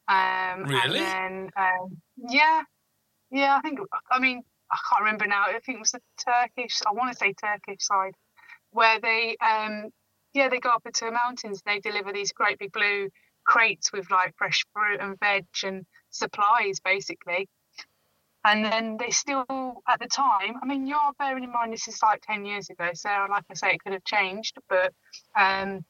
[0.08, 1.00] Um, Really?
[1.00, 2.62] And then, um, yeah,
[3.30, 3.56] yeah.
[3.56, 5.44] I think I mean I can't remember now.
[5.46, 6.80] I think it was the Turkish.
[6.86, 8.12] I want to say Turkish side
[8.72, 9.90] where they um
[10.34, 13.08] yeah they go up into the mountains they deliver these great big blue
[13.46, 17.48] crates with like fresh fruit and veg and supplies basically
[18.44, 19.44] and then they still
[19.88, 22.90] at the time i mean you're bearing in mind this is like 10 years ago
[22.94, 24.92] so like i say it could have changed but
[25.38, 25.84] um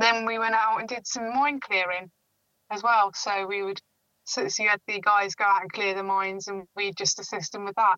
[0.00, 2.10] then we went out and did some mine clearing
[2.70, 3.80] as well so we would
[4.24, 7.18] so, so you had the guys go out and clear the mines and we just
[7.20, 7.96] assist them with that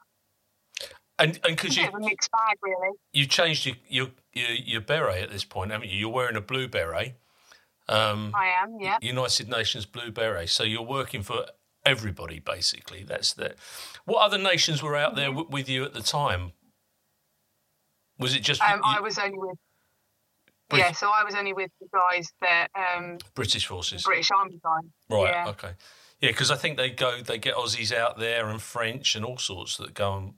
[1.19, 5.23] And and because you a mixed bag really you changed your, your your your beret
[5.23, 5.99] at this point, haven't you?
[5.99, 7.15] You're wearing a blue beret,
[7.89, 10.49] um, i am yeah United Nations blue beret.
[10.51, 11.47] So you're working for
[11.87, 13.03] everybody basically.
[13.05, 13.55] That's the.
[14.05, 16.53] What other nations were out there w- with you at the time?
[18.19, 19.59] Was it just Um, you- I was only with.
[20.69, 24.03] Brit- Yeah, so I was only with the guys that um, British forces?
[24.03, 24.91] British Army guys.
[25.09, 25.31] Right.
[25.33, 25.49] Yeah.
[25.51, 25.75] Okay.
[26.21, 29.37] Yeah, because I think they go, they get Aussies out there and French and all
[29.39, 30.35] sorts that go and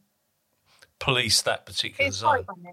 [0.99, 2.45] police that particular It's zone.
[2.45, 2.73] quite funny.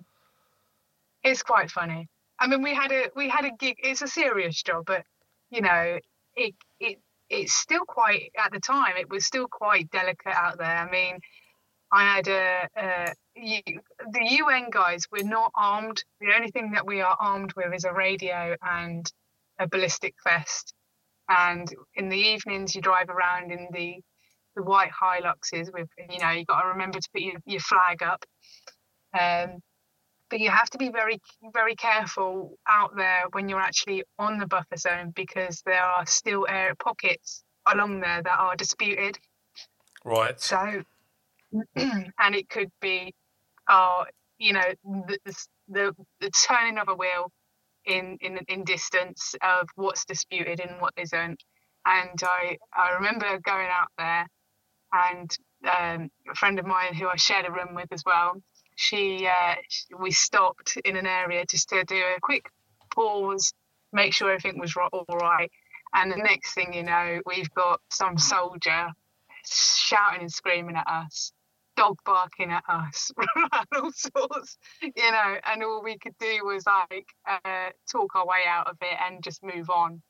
[1.23, 2.07] It's quite funny.
[2.39, 3.77] I mean, we had a we had a gig.
[3.79, 5.03] It's a serious job, but
[5.49, 5.99] you know,
[6.35, 8.97] it it it's still quite at the time.
[8.97, 10.67] It was still quite delicate out there.
[10.77, 11.17] I mean,
[11.91, 13.61] I had a, a you,
[14.11, 15.07] the UN guys.
[15.11, 16.03] We're not armed.
[16.21, 19.11] The only thing that we are armed with is a radio and
[19.57, 20.74] a ballistic vest.
[21.29, 23.99] And in the evenings, you drive around in the
[24.55, 28.01] the white Hiluxes with you know you got to remember to put your, your flag
[28.01, 28.23] up.
[29.17, 29.59] Um,
[30.29, 31.19] but you have to be very
[31.53, 36.45] very careful out there when you're actually on the buffer zone because there are still
[36.49, 39.17] air pockets along there that are disputed.
[40.03, 40.39] Right.
[40.39, 40.83] So,
[41.75, 43.13] and it could be,
[43.67, 44.05] uh,
[44.38, 47.31] you know, the, the, the, the turning of a wheel
[47.86, 51.43] in, in, in distance of what's disputed and what isn't.
[51.86, 54.28] And I, I remember going out there
[54.93, 58.41] and um, a friend of mine who I shared a room with as well,
[58.76, 59.56] she, uh,
[60.00, 62.45] we stopped in an area just to do a quick
[62.93, 63.54] pause,
[63.93, 65.52] make sure everything was all right.
[65.93, 68.89] And the next thing you know, we've got some soldier
[69.45, 71.32] shouting and screaming at us,
[71.75, 75.35] dog barking at us, and all sorts, you know.
[75.45, 79.23] And all we could do was like uh, talk our way out of it and
[79.23, 80.01] just move on.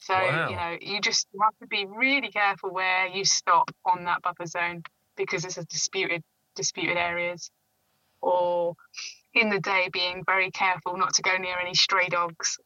[0.00, 0.48] So Wow.
[0.48, 4.46] you know, you just have to be really careful where you stop on that buffer
[4.46, 4.82] zone
[5.16, 6.22] because it's a disputed
[6.54, 7.50] disputed areas,
[8.20, 8.74] or
[9.34, 12.58] in the day being very careful not to go near any stray dogs,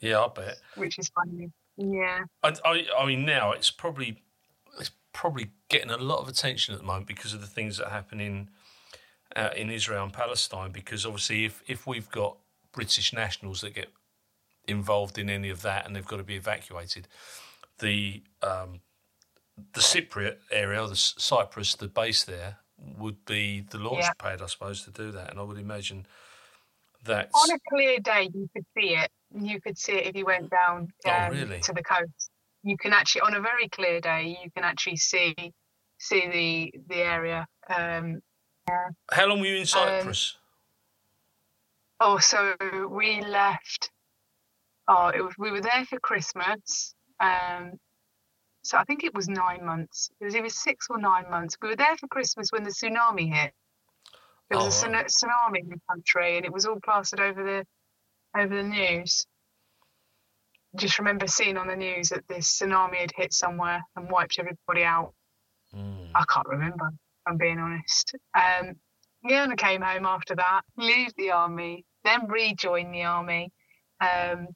[0.00, 0.58] Yeah, I bet.
[0.76, 1.50] which is funny.
[1.76, 2.20] Yeah.
[2.42, 4.22] I, I, I mean, now it's probably
[5.12, 8.20] probably getting a lot of attention at the moment because of the things that happen
[8.20, 8.48] in
[9.36, 10.72] uh, in Israel and Palestine.
[10.72, 12.36] Because obviously, if if we've got
[12.72, 13.88] British nationals that get
[14.68, 17.08] involved in any of that and they've got to be evacuated,
[17.78, 18.80] the um,
[19.74, 24.12] the Cypriot area, the Cyprus, the base there would be the launch Yeah.
[24.18, 25.30] pad, I suppose, to do that.
[25.30, 26.06] And I would imagine
[27.04, 30.24] that on a clear day you could see it you could see it if you
[30.24, 31.60] went down Oh, um, really?
[31.60, 32.30] to the coast
[32.62, 35.34] you can actually on a very clear day you can actually see
[35.98, 38.20] see the the area um
[39.10, 40.36] how long were you in Cyprus?
[42.00, 42.54] oh so
[42.90, 43.90] we left
[44.88, 47.72] oh it was we were there for christmas um
[48.62, 51.68] so i think it was nine months it was either six or nine months we
[51.68, 53.52] were there for christmas when the tsunami hit
[54.50, 55.06] there was Oh, a right.
[55.06, 57.64] tsunami in the country and it was all plastered over the
[58.38, 59.26] over the news.
[60.76, 64.84] Just remember seeing on the news that this tsunami had hit somewhere and wiped everybody
[64.84, 65.12] out.
[65.74, 66.10] Mm.
[66.14, 68.14] I can't remember, if I'm being honest.
[68.34, 68.76] Um,
[69.22, 73.52] yeah, and I came home after that, leave the army, then rejoin the army,
[74.00, 74.48] um,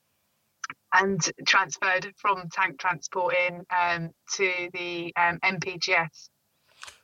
[0.93, 6.31] and transferred from tank transporting um, to the um, MPGS.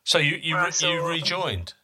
[0.05, 1.75] So you you, re- you rejoined.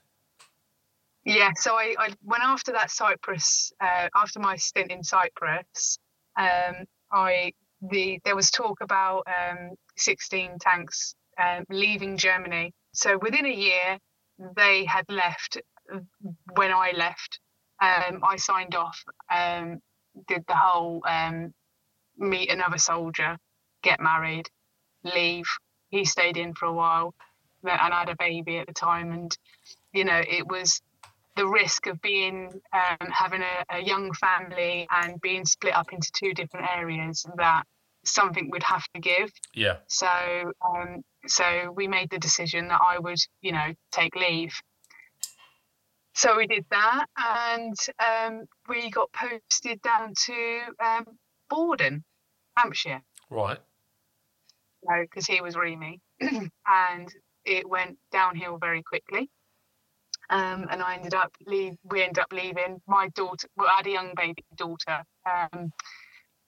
[1.24, 5.98] Yeah, so I, I went after that Cyprus, uh, after my stint in Cyprus.
[6.38, 12.72] Um, I the there was talk about um, 16 tanks um, leaving Germany.
[12.92, 13.98] So within a year,
[14.56, 15.58] they had left.
[16.54, 17.40] When I left,
[17.80, 19.80] um, I signed off, um,
[20.28, 21.54] did the whole um,
[22.18, 23.38] meet another soldier,
[23.82, 24.48] get married,
[25.04, 25.46] leave.
[25.90, 27.14] He stayed in for a while,
[27.64, 29.36] and I had a baby at the time, and
[29.92, 30.82] you know it was
[31.38, 36.10] the risk of being um, having a, a, young family and being split up into
[36.12, 37.62] two different areas that
[38.04, 39.30] something would have to give.
[39.54, 39.76] Yeah.
[39.86, 40.08] So
[40.66, 44.52] um, so we made the decision that I would you know take leave.
[46.14, 51.04] So we did that, and um, we got posted down to um,
[51.48, 52.02] Bordon,
[52.56, 53.00] Hampshire.
[53.30, 53.58] Right.
[55.02, 59.30] because he was REME, and it went downhill very quickly
[60.30, 61.74] um, and I ended up leave.
[61.84, 62.80] We ended up leaving.
[62.86, 65.72] My daughter, well, I had a young baby daughter, um,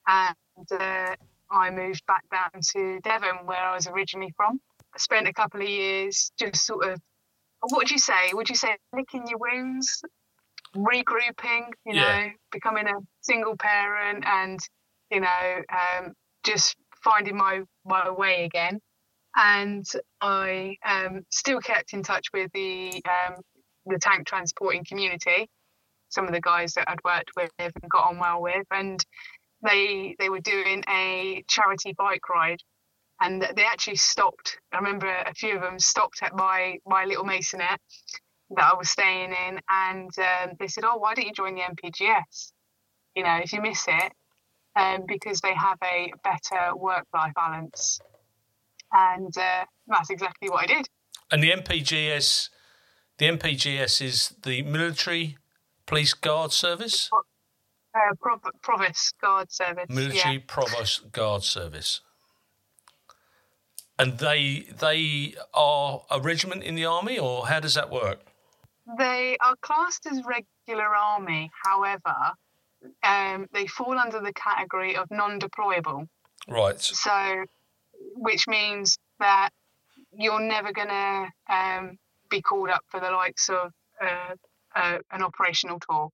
[0.07, 1.15] and uh,
[1.49, 4.59] I moved back down to Devon, where I was originally from.
[4.93, 6.99] I spent a couple of years just sort of,
[7.61, 8.33] what would you say?
[8.33, 10.03] Would you say licking your wounds,
[10.75, 11.67] regrouping?
[11.85, 12.01] You yeah.
[12.01, 14.59] know, becoming a single parent, and
[15.09, 16.13] you know, um,
[16.43, 18.79] just finding my my way again
[19.35, 19.85] and
[20.19, 23.35] I um, still kept in touch with the um,
[23.85, 25.49] the tank transporting community.
[26.09, 29.03] Some of the guys that I'd worked with and got on well with, and
[29.63, 32.61] they they were doing a charity bike ride,
[33.21, 34.57] and they actually stopped.
[34.71, 37.77] I remember a few of them stopped at my my little masonette
[38.55, 41.61] that I was staying in, and um, they said, "Oh, why don't you join the
[41.61, 42.51] MPGS?
[43.15, 44.11] You know, if you miss it,
[44.75, 47.99] um, because they have a better work life balance."
[48.93, 50.89] And uh, that's exactly what I did.
[51.31, 52.49] And the MPGS
[53.21, 55.37] the MPGS is the Military
[55.85, 57.07] Police Guard Service?
[57.93, 59.85] Uh, Prov- Provost Guard Service.
[59.89, 60.41] Military yeah.
[60.47, 62.01] Provost Guard Service.
[63.99, 68.21] And they they are a regiment in the army, or how does that work?
[68.97, 71.51] They are classed as regular army.
[71.63, 72.15] However,
[73.03, 76.07] um, they fall under the category of non-deployable.
[76.47, 76.81] Right.
[76.81, 77.45] So,
[78.15, 79.51] which means that
[80.11, 81.99] you're never going to um,
[82.31, 84.35] be called up for the likes of uh,
[84.75, 86.09] uh, an operational tour.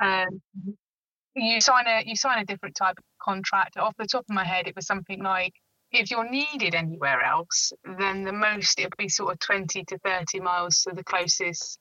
[0.00, 0.40] Um,
[1.34, 3.76] you sign a you sign a different type of contract.
[3.76, 5.54] Off the top of my head, it was something like
[5.90, 9.98] if you're needed anywhere else, then the most it would be sort of 20 to
[9.98, 11.78] 30 miles to the closest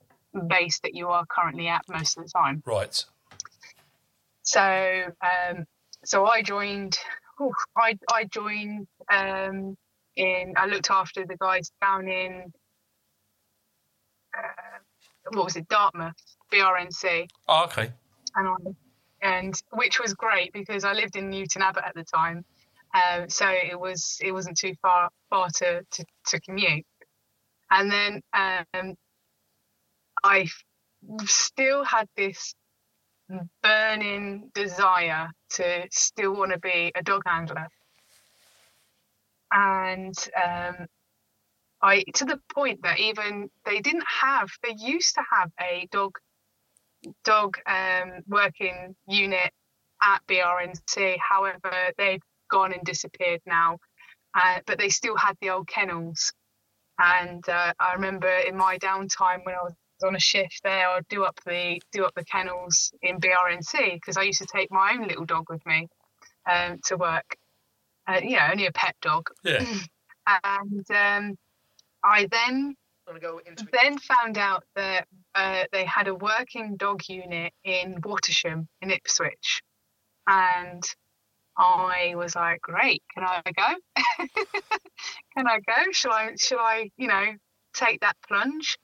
[0.47, 2.61] base that you are currently at most of the time.
[2.65, 3.03] Right.
[4.43, 5.65] So, um,
[6.03, 6.97] so I joined.
[7.39, 9.75] Oh, I I joined um,
[10.15, 10.53] in.
[10.57, 12.51] I looked after the guys down in
[14.37, 14.79] uh,
[15.31, 16.15] what was it, Dartmouth,
[16.51, 17.27] BRNC.
[17.47, 17.91] Oh, okay.
[18.35, 18.55] And I,
[19.21, 22.43] and which was great because I lived in Newton Abbot at the time,
[22.93, 26.85] um, so it was it wasn't too far far to to, to commute.
[27.69, 28.95] And then um,
[30.23, 30.47] I
[31.25, 32.53] still had this
[33.63, 37.67] burning desire to still want to be a dog handler.
[39.53, 40.87] And um,
[41.81, 46.17] I to the point that even they didn't have they used to have a dog
[47.23, 49.51] dog um, working unit
[50.01, 51.17] at BRNC.
[51.17, 53.79] However, they've gone and disappeared now,
[54.35, 56.33] uh, but they still had the old kennels.
[56.99, 59.73] And uh, I remember in my downtime when I was
[60.05, 64.17] on a shift there, I'd do up the do up the kennels in BRNC because
[64.17, 65.87] I used to take my own little dog with me
[66.49, 67.37] um, to work.
[68.07, 69.29] Uh, you know, only a pet dog.
[69.43, 69.63] Yeah.
[70.43, 71.37] and um,
[72.03, 72.75] I then
[73.73, 79.61] then found out that uh, they had a working dog unit in Wattisham in Ipswich,
[80.27, 80.83] and
[81.57, 84.03] I was like, "Great, can I go?
[85.35, 85.91] can I go?
[85.91, 86.31] Shall I?
[86.37, 86.89] Shall I?
[86.97, 87.33] You know,
[87.73, 88.77] take that plunge?"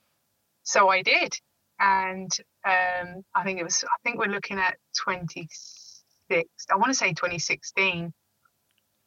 [0.63, 1.33] So I did,
[1.79, 2.31] and
[2.65, 3.83] um, I think it was.
[3.83, 6.49] I think we're looking at 26.
[6.69, 8.13] I want to say 2016.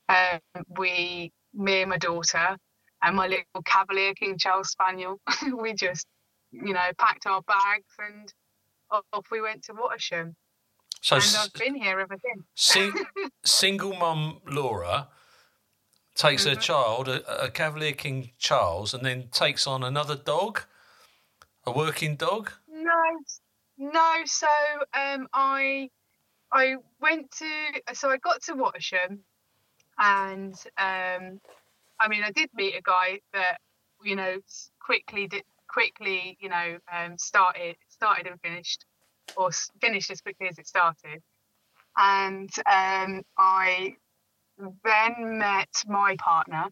[0.08, 0.40] Um,
[0.76, 2.56] we, me and my daughter,
[3.02, 5.20] and my little Cavalier King Charles Spaniel.
[5.56, 6.06] we just,
[6.52, 8.32] you know, packed our bags and
[8.90, 10.34] off we went to Wattisham.
[11.00, 12.46] So and I've been here ever since.
[12.54, 12.92] Sing,
[13.44, 15.08] single mum Laura
[16.14, 16.56] takes mm-hmm.
[16.56, 20.62] her child, a, a, Cavalier King Charles, and then takes on another dog.
[21.66, 22.52] A working dog?
[22.68, 22.92] No,
[23.78, 24.14] no.
[24.24, 24.46] So
[24.94, 25.90] um, I
[26.52, 29.18] I went to so I got to Wattisham,
[29.98, 31.40] and um,
[32.00, 33.58] I mean I did meet a guy that
[34.02, 34.38] you know
[34.80, 38.84] quickly did quickly you know um, started started and finished
[39.36, 41.22] or finished as quickly as it started,
[41.96, 43.96] and um, I
[44.58, 46.64] then met my partner,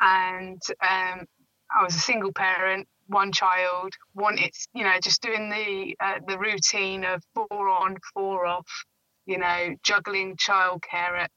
[0.00, 1.26] and um,
[1.70, 6.38] I was a single parent, one child, wanted you know just doing the uh, the
[6.38, 8.84] routine of four on, four off,
[9.26, 11.30] you know, juggling childcare at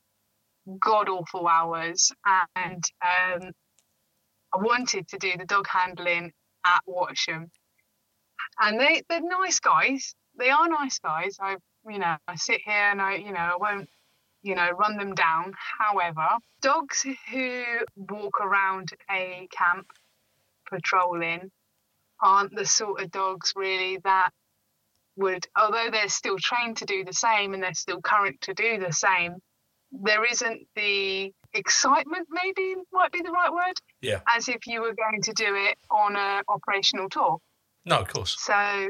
[0.80, 2.11] god awful hours,
[2.55, 3.51] and um,
[4.53, 6.32] I wanted to do the dog handling
[6.65, 7.49] at Wattisham.
[8.61, 10.15] and they they're nice guys.
[10.38, 11.38] They are nice guys.
[11.41, 11.57] I
[11.88, 13.89] you know I sit here and I you know I won't
[14.41, 15.53] you know, run them down.
[15.80, 16.28] However,
[16.61, 17.63] dogs who
[17.95, 19.88] walk around a camp
[20.70, 21.51] patrolling
[22.22, 24.30] aren't the sort of dogs really that
[25.15, 28.80] would, although they're still trained to do the same and they're still current to do
[28.80, 29.36] the same,
[29.92, 34.94] there isn't the excitement, maybe might be the right word, yeah, as if you were
[34.94, 37.38] going to do it on a operational tour.
[37.86, 38.36] No, of course.
[38.40, 38.90] So, I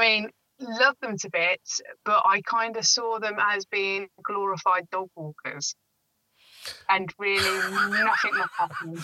[0.00, 0.28] mean,
[0.60, 5.74] love them to bits, but I kind of saw them as being glorified dog walkers,
[6.88, 9.02] and really nothing was happening.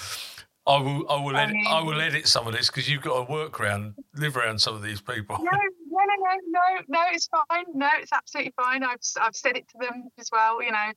[0.68, 3.02] I will, I will, I edit, mean- I will edit some of this because you've
[3.02, 5.38] got to work around, live around some of these people.
[5.40, 5.58] No,
[5.96, 7.00] no, no, no, no, no.
[7.12, 7.64] It's fine.
[7.74, 8.82] No, it's absolutely fine.
[8.84, 10.62] I've I've said it to them as well.
[10.62, 10.92] You know.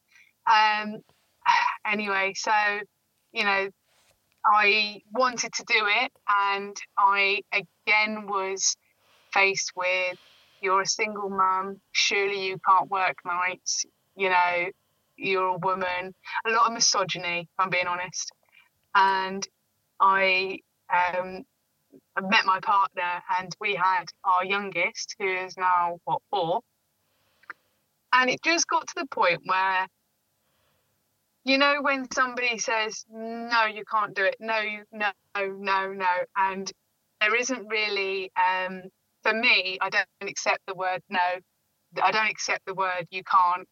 [0.51, 0.99] Um.
[1.85, 2.51] Anyway, so
[3.31, 3.69] you know,
[4.45, 8.75] I wanted to do it, and I again was
[9.33, 10.17] faced with
[10.61, 11.79] you're a single mum.
[11.91, 13.85] Surely you can't work nights.
[14.15, 14.65] You know,
[15.17, 16.13] you're a woman.
[16.45, 18.31] A lot of misogyny, if I'm being honest.
[18.95, 19.47] And
[19.99, 20.59] I
[20.93, 21.43] um,
[22.19, 26.61] I met my partner, and we had our youngest, who is now what four.
[28.13, 29.87] And it just got to the point where,
[31.45, 34.61] you know, when somebody says, "No, you can't do it," no,
[34.91, 36.07] no, no, no,
[36.37, 36.71] and
[37.21, 38.83] there isn't really, um,
[39.23, 41.19] for me, I don't accept the word no.
[42.03, 43.67] I don't accept the word you can't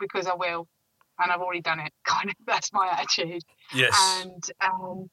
[0.00, 0.66] because I will,
[1.18, 1.92] and I've already done it.
[2.06, 4.24] Kind of, that's my attitude Yes.
[4.26, 5.08] and um,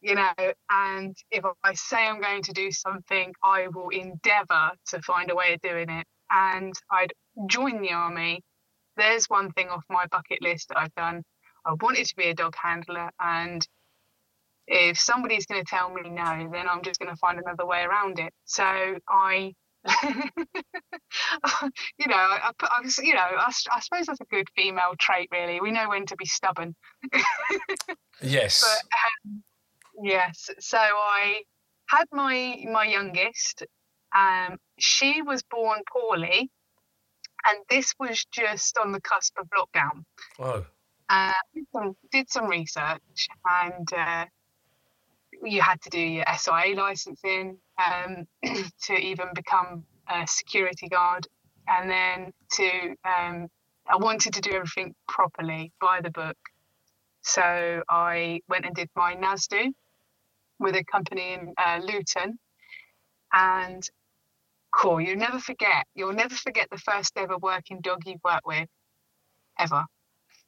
[0.00, 0.30] you know
[0.70, 5.34] and if i say i'm going to do something i will endeavor to find a
[5.34, 7.12] way of doing it and i'd
[7.48, 8.40] join the army
[8.96, 11.22] there's one thing off my bucket list that i've done
[11.66, 13.66] i wanted to be a dog handler and
[14.66, 17.82] if somebody's going to tell me no then i'm just going to find another way
[17.82, 18.64] around it so
[19.08, 19.52] i
[21.98, 24.46] you know, I, I, put- I, was- you know, I, I suppose that's a good
[24.54, 25.28] female trait.
[25.32, 26.74] Really, we know when to be stubborn.
[28.22, 28.60] yes.
[28.62, 28.82] But
[29.30, 29.42] um,
[30.02, 31.42] yes, so I
[31.88, 33.64] had my my youngest.
[34.16, 36.50] Um, she was born poorly,
[37.48, 40.04] and this was just on the cusp of lockdown.
[40.40, 40.66] oh,
[41.08, 43.28] Uh, did some, did some research,
[43.62, 44.26] and uh,
[45.42, 48.26] you had to do your SIA licensing um,
[48.84, 51.26] to even become a security guard,
[51.68, 53.48] and then to um,
[53.88, 56.36] I wanted to do everything properly by the book.
[57.22, 59.72] So I went and did my NASDU
[60.60, 62.38] with a company in uh, Luton.
[63.32, 63.82] And
[64.72, 68.68] cool, you'll never forget, you'll never forget the first ever working dog you've worked with,
[69.58, 69.84] ever.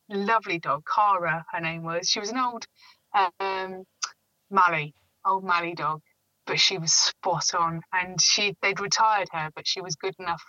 [0.08, 2.08] Lovely dog, Cara, her name was.
[2.08, 2.66] She was an old
[3.14, 3.84] um,
[4.50, 4.94] Mally,
[5.26, 6.00] old Mally dog,
[6.46, 7.80] but she was spot on.
[7.92, 10.42] And she they'd retired her, but she was good enough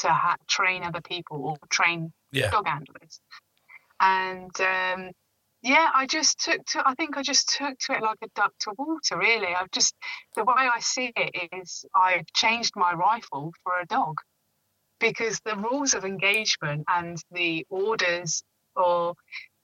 [0.00, 2.50] to ha- train other people or train yeah.
[2.50, 3.20] dog handlers.
[4.00, 5.10] And um,
[5.66, 6.88] yeah, I just took to.
[6.88, 9.18] I think I just took to it like a duck to water.
[9.18, 9.96] Really, I've just
[10.36, 14.14] the way I see it is I've changed my rifle for a dog
[15.00, 18.44] because the rules of engagement and the orders
[18.76, 19.14] or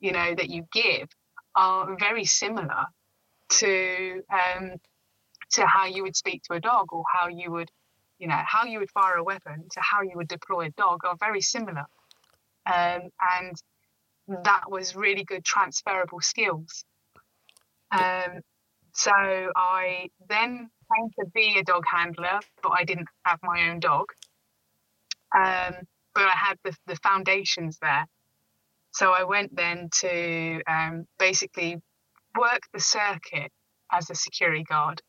[0.00, 1.08] you know that you give
[1.54, 2.86] are very similar
[3.50, 4.72] to um,
[5.52, 7.70] to how you would speak to a dog or how you would
[8.18, 10.98] you know how you would fire a weapon to how you would deploy a dog
[11.04, 11.86] are very similar
[12.66, 13.02] um,
[13.38, 13.56] and
[14.44, 16.84] that was really good transferable skills.
[17.90, 18.40] Um,
[18.94, 19.10] so
[19.56, 24.06] i then came to be a dog handler but i didn't have my own dog.
[25.34, 25.74] Um,
[26.14, 28.06] but i had the, the foundations there.
[28.92, 31.80] So i went then to um, basically
[32.38, 33.50] work the circuit
[33.92, 35.00] as a security guard.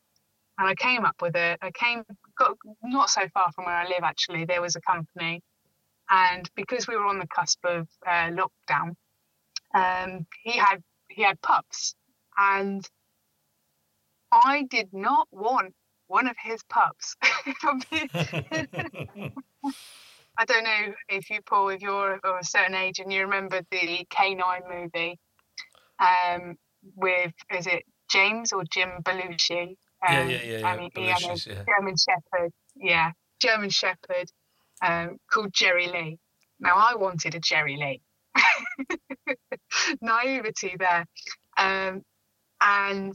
[0.58, 1.58] And I came up with it.
[1.62, 2.04] I came
[2.38, 4.44] got not so far from where I live actually.
[4.44, 5.40] There was a company,
[6.10, 8.94] and because we were on the cusp of uh, lockdown,
[9.74, 11.94] um, he had he had pups,
[12.38, 12.88] and
[14.32, 15.74] I did not want
[16.06, 17.16] one of his pups.
[20.36, 23.60] I don't know if you, Paul, if you're of a certain age and you remember
[23.70, 25.18] the K9 movie
[26.00, 26.56] um,
[26.96, 29.62] with, is it James or Jim Belushi?
[29.62, 29.76] Um,
[30.08, 30.58] yeah, yeah, yeah.
[30.58, 30.72] yeah.
[30.72, 31.64] And he, he had a yeah.
[31.66, 34.30] German Shepherd, yeah, German Shepherd
[34.82, 36.18] um, called Jerry Lee.
[36.60, 38.02] Now, I wanted a Jerry Lee.
[40.00, 41.06] Naivety there.
[41.56, 42.02] Um,
[42.60, 43.14] and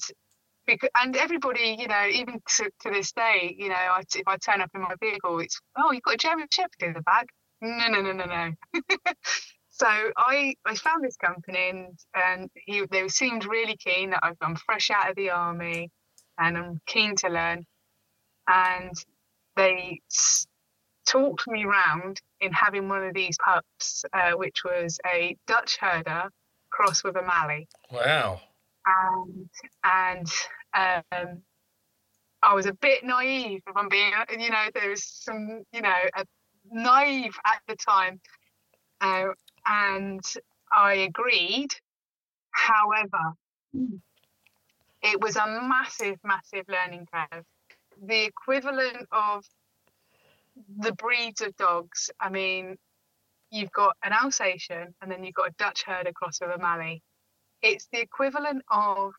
[0.68, 4.38] because, and everybody, you know, even to, to this day, you know, I, if I
[4.38, 7.28] turn up in my vehicle, it's oh, you've got a German Shepherd in the back.
[7.62, 8.82] No, no, no, no, no.
[9.70, 14.56] so I I found this company and and he, they seemed really keen that I'm
[14.56, 15.90] fresh out of the army
[16.38, 17.66] and I'm keen to learn.
[18.48, 18.94] And
[19.56, 20.02] they
[21.10, 26.30] talked me round in having one of these pups, uh, which was a Dutch herder
[26.70, 27.68] crossed with a Mallee.
[27.92, 28.42] Wow.
[28.86, 29.50] And
[29.84, 30.28] and
[30.74, 31.42] um,
[32.42, 36.00] I was a bit naive, if I'm being, you know, there was some, you know,
[36.72, 38.22] naive at the time.
[39.02, 39.30] Uh,
[39.66, 40.22] and
[40.72, 41.74] I agreed.
[42.52, 43.34] However,
[45.02, 47.44] it was a massive, massive learning curve.
[48.02, 49.46] The equivalent of
[50.78, 52.78] the breeds of dogs, I mean,
[53.52, 57.02] you've got an Alsatian and then you've got a Dutch herder cross with a Mallee.
[57.62, 59.14] It's the equivalent of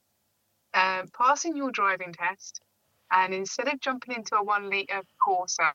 [0.74, 2.60] um, passing your driving test,
[3.10, 5.72] and instead of jumping into a one litre Corsa,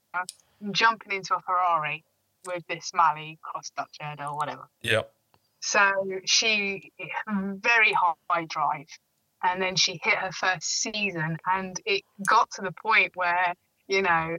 [0.72, 2.04] jumping into a Ferrari
[2.48, 4.68] with this Mallee cross Dutch herder or whatever.
[4.82, 5.02] Yeah.
[5.60, 5.92] So
[6.26, 6.92] she
[7.28, 8.88] very high drive,
[9.44, 13.54] and then she hit her first season, and it got to the point where
[13.88, 14.38] you know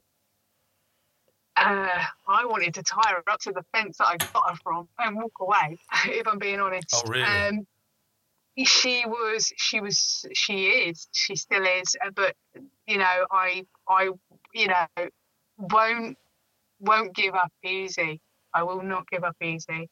[1.56, 4.88] uh, I wanted to tie her up to the fence that I got her from
[4.98, 5.78] and walk away.
[6.06, 6.94] If I'm being honest.
[6.94, 7.24] Oh really?
[7.24, 7.66] Um,
[8.64, 12.34] she was she was she is she still is uh, but
[12.86, 14.10] you know i i
[14.54, 14.86] you know
[15.58, 16.16] won't
[16.80, 18.20] won't give up easy
[18.54, 19.90] i will not give up easy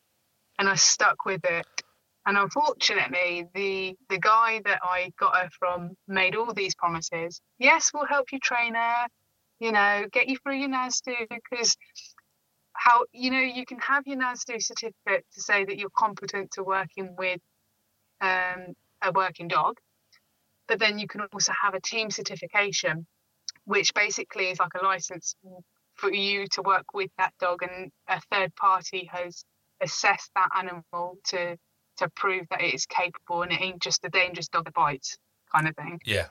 [0.58, 1.66] and i stuck with it
[2.26, 7.90] and unfortunately the the guy that i got her from made all these promises yes
[7.92, 9.06] we'll help you train her
[9.64, 11.76] you know get you through your NASDU because
[12.74, 16.62] how you know you can have your NASDU certificate to say that you're competent to
[16.62, 17.40] working with
[18.20, 19.78] um, a working dog.
[20.68, 23.06] But then you can also have a team certification,
[23.64, 25.34] which basically is like a license
[25.94, 29.44] for you to work with that dog, and a third party has
[29.80, 31.56] assessed that animal to
[31.96, 35.16] to prove that it is capable and it ain't just a dangerous dog that bites
[35.54, 36.00] kind of thing.
[36.04, 36.26] Yeah.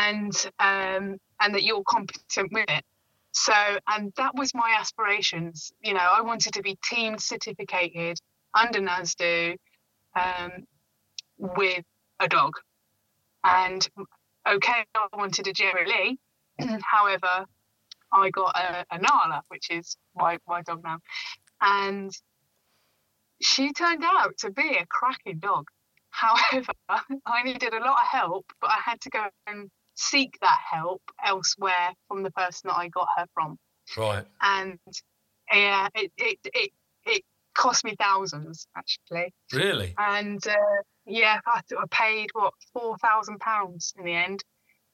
[0.00, 2.84] And um, and that you're competent with it.
[3.32, 3.52] So,
[3.88, 5.72] and that was my aspirations.
[5.82, 8.18] You know, I wanted to be team certificated
[8.54, 9.56] under NASDU,
[10.14, 10.64] um,
[11.38, 11.84] with
[12.20, 12.52] a dog.
[13.42, 13.86] And
[14.48, 16.18] okay, I wanted a Jerry Lee.
[16.82, 17.46] However,
[18.12, 20.98] I got a, a Nala, which is my, my dog now.
[21.60, 22.12] And
[23.42, 25.66] she turned out to be a cracking dog.
[26.10, 26.72] However,
[27.26, 31.02] I needed a lot of help, but I had to go and seek that help
[31.24, 33.58] elsewhere from the person that I got her from.
[33.96, 34.24] Right.
[34.40, 34.78] And
[35.52, 36.70] yeah, it, it, it,
[37.06, 37.22] it
[37.54, 39.32] cost me thousands actually.
[39.52, 39.94] Really?
[39.98, 44.42] And uh, yeah, I, I paid what four thousand pounds in the end.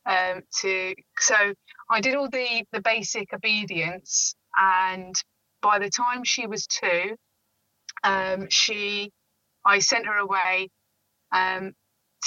[0.07, 1.37] Um, to so
[1.91, 5.15] I did all the the basic obedience, and
[5.61, 7.17] by the time she was two,
[8.03, 9.13] um, she
[9.65, 10.71] I sent her away
[11.33, 11.73] um,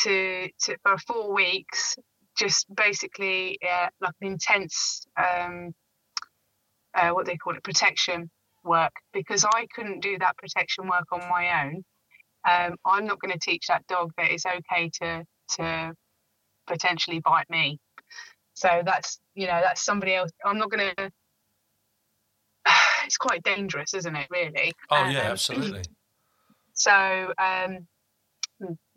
[0.04, 1.98] to, to for four weeks,
[2.38, 5.74] just basically uh, like an intense um,
[6.96, 8.30] uh, what they call it protection
[8.64, 11.84] work because I couldn't do that protection work on my own.
[12.50, 15.24] Um, I'm not going to teach that dog that it's okay to
[15.56, 15.94] to
[16.68, 17.80] potentially bite me.
[18.54, 20.32] So that's you know that's somebody else.
[20.46, 21.12] I'm not going to.
[23.06, 24.28] It's quite dangerous, isn't it?
[24.30, 24.72] Really.
[24.90, 25.84] Oh um, yeah, absolutely.
[26.76, 27.88] So um,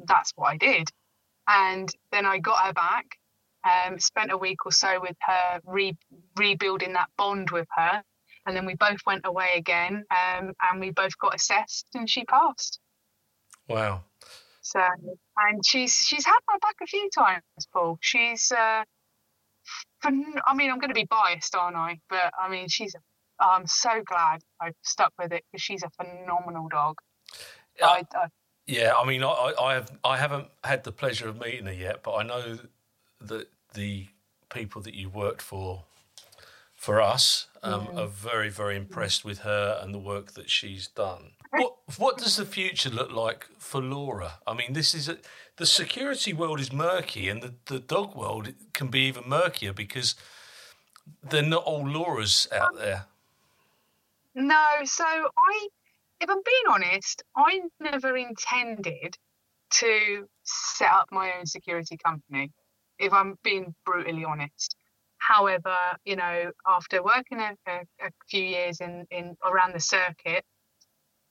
[0.06, 0.88] that's what I did,
[1.46, 3.04] and then I got her back.
[3.66, 5.98] Um, spent a week or so with her, re-
[6.36, 8.02] rebuilding that bond with her,
[8.46, 12.24] and then we both went away again, um, and we both got assessed, and she
[12.24, 12.78] passed.
[13.68, 14.04] Wow.
[14.60, 14.80] So,
[15.36, 17.42] and she's she's had my back a few times,
[17.72, 17.98] Paul.
[18.00, 18.84] She's, uh,
[20.04, 21.98] I mean, I'm going to be biased, aren't I?
[22.08, 22.94] But I mean, she's.
[22.94, 22.98] A,
[23.38, 26.96] I'm so glad I stuck with it because she's a phenomenal dog.
[27.82, 28.26] Uh, I, I,
[28.66, 32.02] yeah, I mean, I, I have I haven't had the pleasure of meeting her yet,
[32.02, 32.58] but I know
[33.20, 34.08] that the
[34.48, 35.84] people that you worked for
[36.74, 41.32] for us um, are very, very impressed with her and the work that she's done.
[41.50, 44.34] What What does the future look like for Laura?
[44.46, 45.18] I mean, this is a,
[45.56, 50.16] the security world is murky, and the, the dog world can be even murkier because
[51.22, 53.06] they're not all Lauras out there.
[54.34, 55.68] No, so I,
[56.20, 59.16] if I'm being honest, I never intended
[59.80, 62.52] to set up my own security company.
[62.98, 64.76] If I'm being brutally honest,
[65.18, 70.44] However, you know, after working a, a, a few years in, in around the circuit,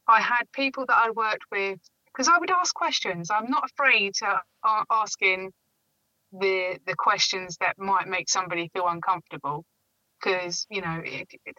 [0.07, 3.30] I had people that I worked with because I would ask questions.
[3.32, 5.51] I'm not afraid to uh, asking
[6.34, 9.63] the the questions that might make somebody feel uncomfortable
[10.20, 11.55] because you know it, it,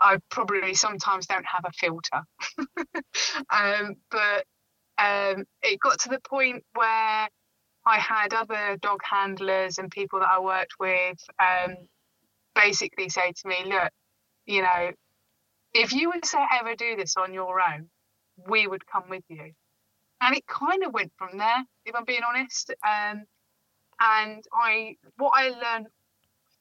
[0.00, 2.22] I probably sometimes don't have a filter.
[3.50, 4.44] um, but
[4.98, 7.28] um, it got to the point where
[7.86, 11.76] I had other dog handlers and people that I worked with um,
[12.54, 13.90] basically say to me, look,
[14.46, 14.92] you know,
[15.74, 17.88] if you were to ever do this on your own,
[18.48, 19.52] we would come with you.
[20.22, 22.70] And it kind of went from there, if I'm being honest.
[22.86, 23.24] Um,
[24.00, 25.86] and I, what I learned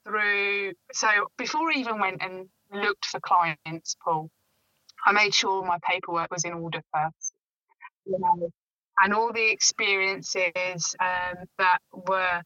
[0.05, 1.07] through, so
[1.37, 4.29] before I even went and looked for clients, Paul,
[5.05, 7.33] I made sure my paperwork was in order first.
[8.05, 8.49] You know,
[9.01, 12.41] and all the experiences um, that were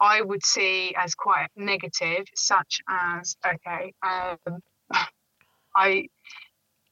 [0.00, 4.60] I would see as quite negative, such as okay, um,
[5.76, 6.08] I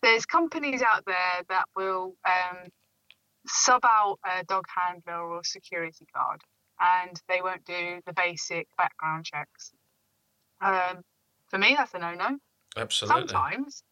[0.03, 2.69] there's companies out there that will um,
[3.47, 6.41] sub out a dog handler or security guard,
[6.81, 9.73] and they won't do the basic background checks.
[10.61, 11.03] Um,
[11.49, 12.39] for me, that's a no-no.
[12.77, 13.29] Absolutely.
[13.29, 13.83] Sometimes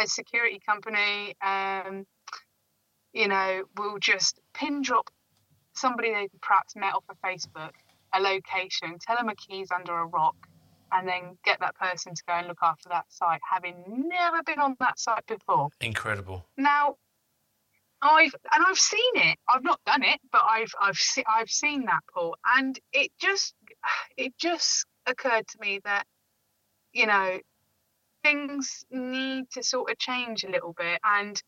[0.00, 2.04] a security company um,
[3.12, 5.10] you know, will just pin drop
[5.74, 7.72] somebody they've perhaps met off of Facebook,
[8.14, 10.36] a location, tell them a key's under a rock,
[10.92, 14.58] and then get that person to go and look after that site, having never been
[14.58, 15.68] on that site before.
[15.80, 16.44] Incredible.
[16.56, 16.96] Now,
[18.02, 19.38] I've and I've seen it.
[19.48, 23.54] I've not done it, but I've I've se- I've seen that, Paul, and it just
[24.16, 26.04] it just occurred to me that
[26.92, 27.38] you know
[28.24, 31.40] things need to sort of change a little bit and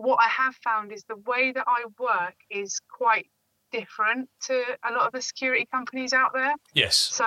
[0.00, 3.26] what I have found is the way that I work is quite
[3.72, 6.54] different to a lot of the security companies out there.
[6.74, 6.96] Yes.
[6.96, 7.26] So,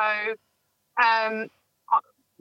[1.01, 1.47] um,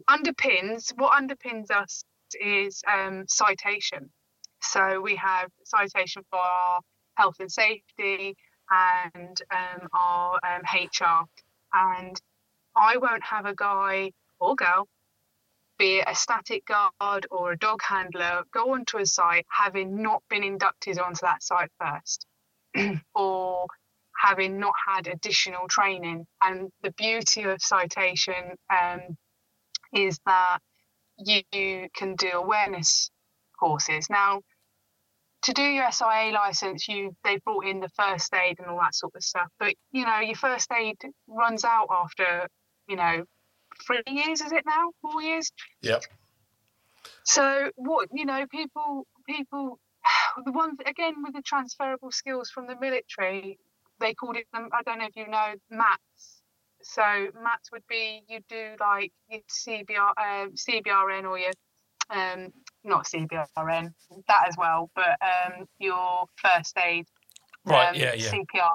[0.09, 2.05] underpins what underpins us
[2.41, 4.11] is um, citation.
[4.61, 6.81] So we have citation for our
[7.15, 8.35] health and safety
[8.71, 10.39] and um, our
[10.73, 11.27] HR, um,
[11.75, 12.21] and
[12.75, 14.89] I won't have a guy or girl
[15.83, 20.23] be it a static guard or a dog handler, go onto a site having not
[20.31, 22.25] been inducted onto that site first
[23.17, 23.67] or
[24.17, 26.25] having not had additional training.
[26.41, 29.01] And the beauty of citation um,
[29.93, 30.59] is that
[31.19, 33.11] you can do awareness
[33.59, 34.07] courses.
[34.09, 34.41] Now,
[35.43, 38.95] to do your SIA license, you they brought in the first aid and all that
[38.95, 39.49] sort of stuff.
[39.59, 42.47] But you know, your first aid runs out after
[42.87, 43.25] you know
[43.87, 44.91] three years, is it now?
[45.03, 45.51] Four years?
[45.83, 46.05] Yep.
[47.25, 49.79] So what you know, people people
[50.45, 53.59] the one again with the transferable skills from the military,
[54.01, 54.69] they called it them.
[54.73, 56.41] I don't know if you know MATTs.
[56.83, 61.53] So MATTs would be you do like your CBR, uh, CBRN or your
[62.11, 62.53] um,
[62.85, 63.93] not CBRN
[64.29, 67.07] that as well, but um, your first aid,
[67.65, 67.91] right?
[67.91, 68.31] Um, yeah, yeah.
[68.31, 68.73] CPR.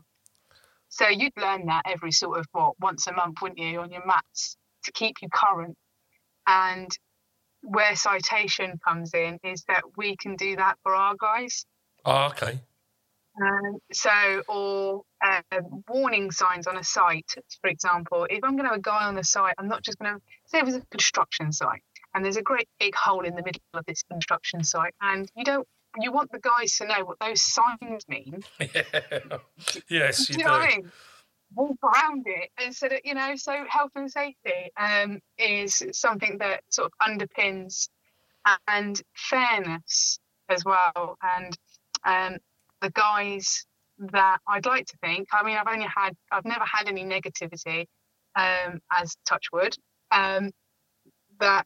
[0.90, 4.04] So you'd learn that every sort of what once a month, wouldn't you, on your
[4.04, 4.56] MATTs?
[4.88, 5.76] To keep you current.
[6.46, 6.90] And
[7.62, 11.66] where citation comes in is that we can do that for our guys.
[12.06, 12.60] Oh, okay.
[13.40, 15.42] Um, so, or uh,
[15.88, 19.16] warning signs on a site, for example, if I'm going to have a guy on
[19.16, 21.82] the site, I'm not just going to say it was a construction site
[22.18, 25.44] and there's a great big hole in the middle of this construction site, and you
[25.44, 25.68] don't,
[26.00, 28.44] you want the guys to know what those signs mean.
[28.60, 28.82] Yeah.
[29.90, 30.44] yes, you, you do.
[30.46, 30.92] Know I mean?
[31.56, 32.50] Walk around it.
[32.62, 37.08] And so that you know so health and safety um, is something that sort of
[37.10, 37.90] underpins
[38.68, 40.20] and fairness
[40.50, 41.18] as well.
[41.22, 41.58] And
[42.06, 42.38] um,
[42.82, 43.66] the guys
[44.00, 47.88] that I'd like to think I mean I've only had I've never had any negativity
[48.36, 49.76] um, as touchwood
[50.12, 50.52] um,
[51.40, 51.66] that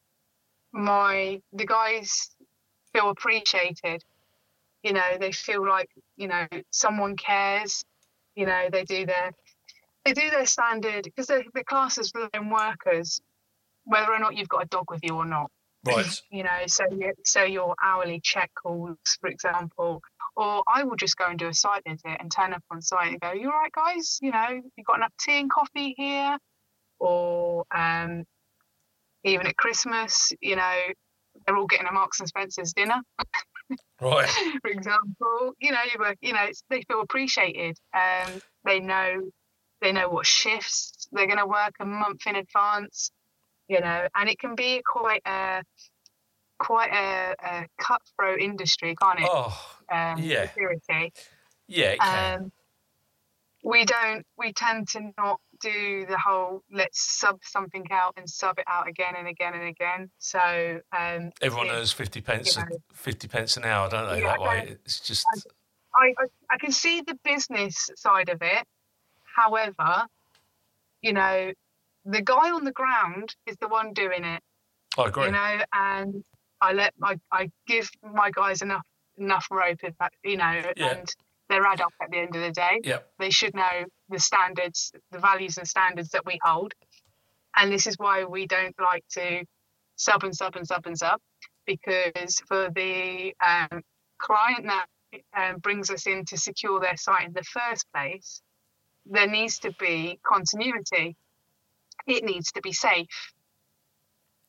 [0.72, 2.30] my the guys
[2.94, 4.04] feel appreciated.
[4.84, 7.84] You know they feel like you know someone cares.
[8.36, 9.32] You know they do their
[10.06, 13.22] they do their standard because they're, they're classed as lone workers,
[13.84, 15.52] whether or not you've got a dog with you or not.
[15.86, 16.06] Right.
[16.32, 20.02] you know, so you, so your hourly check calls, for example,
[20.36, 23.12] or I will just go and do a site visit and turn up on site
[23.12, 24.18] and go, "You all right, guys?
[24.22, 26.38] You know, you've got enough tea and coffee here?"
[27.00, 28.24] Or um,
[29.24, 30.76] even at Christmas, you know,
[31.46, 33.02] they're all getting a Marks and Spencer's dinner.
[34.02, 34.28] Right.
[34.62, 37.78] for example, you know, you work, you know, they feel appreciated.
[37.94, 39.30] Um, they know,
[39.82, 43.12] they know what shifts they're going to work a month in advance.
[43.68, 45.64] You know, and it can be quite a
[46.60, 49.28] quite a, a cutthroat industry, can't it?
[49.30, 49.58] Oh,
[49.92, 50.48] um, yeah.
[50.48, 51.14] Security.
[51.68, 52.42] Yeah, it can.
[52.42, 52.52] Um,
[53.64, 54.26] we don't.
[54.38, 58.88] We tend to not do the whole let's sub something out and sub it out
[58.88, 60.10] again and again and again.
[60.18, 62.78] So um, Everyone earns fifty pence, you know.
[62.92, 64.22] fifty pence an hour, don't they?
[64.22, 65.26] Yeah, that way, it's just
[65.96, 68.66] I, I I can see the business side of it.
[69.36, 70.06] However,
[71.02, 71.52] you know,
[72.06, 74.42] the guy on the ground is the one doing it.
[74.98, 75.26] I agree.
[75.26, 76.24] You know, and
[76.60, 78.86] I let I, I give my guys enough
[79.18, 80.92] enough rope if that you know, Yeah.
[80.98, 81.16] and
[81.50, 82.80] they're adult at the end of the day.
[82.84, 83.12] Yep.
[83.20, 86.74] They should know the standards, the values and standards that we hold.
[87.58, 89.44] And this is why we don't like to
[89.98, 91.20] sub and sub and sub and sub,
[91.66, 93.82] because for the um,
[94.18, 94.86] client that
[95.36, 98.42] um, brings us in to secure their site in the first place,
[99.06, 101.16] there needs to be continuity.
[102.08, 103.34] It needs to be safe.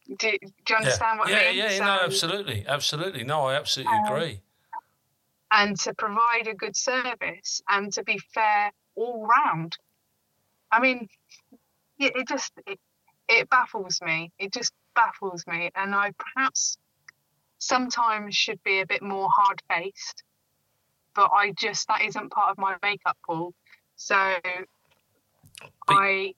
[0.09, 0.38] Do, do
[0.68, 1.57] you understand what yeah, I mean?
[1.57, 3.24] yeah, yeah, no, absolutely, absolutely.
[3.24, 4.40] No, I absolutely Um, agree.
[5.50, 9.76] and to provide a good service and to be fair all round.
[10.70, 11.09] I mean,
[11.98, 12.78] it, it just it,
[13.28, 14.32] it baffles me.
[14.38, 16.78] It just baffles me, and I perhaps
[17.59, 20.24] sometimes should be a bit more hard faced,
[21.14, 23.55] but I just that isn't part of my makeup pool.
[24.05, 24.34] So
[25.88, 26.34] I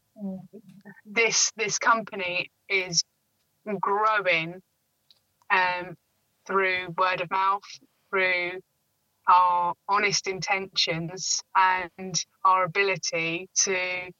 [1.07, 3.03] this this company is
[3.81, 4.61] growing
[5.51, 5.97] um,
[6.47, 7.63] through word of mouth,
[8.11, 8.61] through
[9.29, 14.11] our honest intentions and our ability to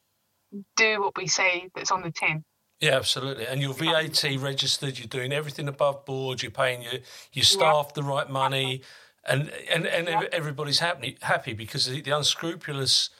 [0.75, 2.43] do what we say that's on the tin.
[2.79, 3.45] Yeah, absolutely.
[3.45, 4.97] And you're VAT registered.
[4.97, 6.41] You're doing everything above board.
[6.41, 6.93] You're paying your
[7.31, 8.81] your staff the right money,
[9.23, 10.23] and and and Yeah.
[10.31, 13.11] everybody's happy happy because the, the unscrupulous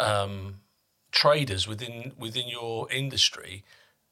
[0.00, 0.60] um,
[1.12, 3.64] traders within within your industry,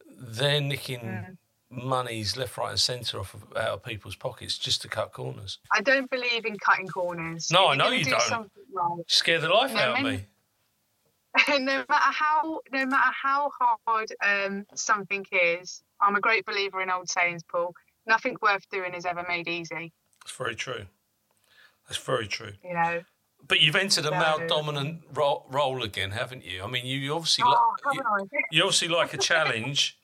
[0.07, 1.37] they're nicking Mm.
[1.71, 5.59] monies left, right, and centre off of, out of people's pockets just to cut corners.
[5.73, 7.51] I don't believe in cutting corners.
[7.51, 8.51] No, If I know you do don't.
[8.73, 10.27] right, Scare the life No, out of me.
[11.49, 13.51] no matter how no matter how
[13.87, 17.75] hard um, something is, I'm a great believer in old sayings, Paul.
[18.07, 19.93] Nothing worth doing is ever made easy.
[20.25, 20.85] That's very true.
[21.89, 22.53] That's very true.
[22.63, 23.03] You know.
[23.47, 26.63] But you've entered a So- male dominant ro- role again, haven't you?
[26.63, 28.03] I mean, you, you obviously li- Oh, you,
[28.51, 29.99] you obviously like a challenge.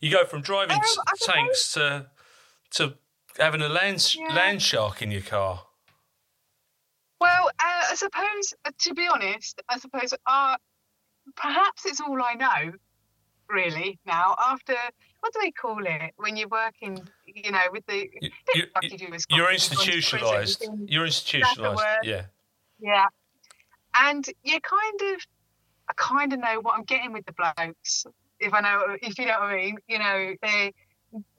[0.00, 2.10] You go from driving Um, tanks to
[2.72, 2.96] to
[3.38, 4.34] having a land Yeah.
[4.34, 5.66] land shark in your car.
[7.20, 10.56] Well, uh, I suppose, uh, to be honest, I suppose uh,
[11.36, 12.72] perhaps it's all I know,
[13.50, 14.34] really, now.
[14.38, 14.74] After,
[15.20, 16.12] what do they call it?
[16.16, 18.08] When you're working, you know, with the.
[18.20, 18.30] You,
[18.74, 20.86] like you- you do with you're Scotland, going to prison.
[20.88, 21.98] You're institutionalised.
[22.04, 22.22] Yeah.
[22.80, 23.06] Yeah.
[23.98, 25.20] And you kind of,
[25.88, 28.04] I kind of know what I'm getting with the blokes,
[28.40, 29.76] if I know, if you know what I mean.
[29.88, 30.72] You know, they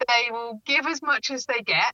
[0.08, 1.94] they will give as much as they get,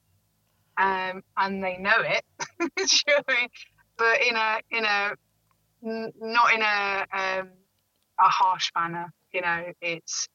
[0.78, 2.24] um, and they know it.
[2.60, 3.50] Do you know what I mean?
[3.98, 5.12] But in a in a
[5.86, 7.50] n- not in a um,
[8.20, 9.12] a harsh manner.
[9.34, 10.28] You know, it's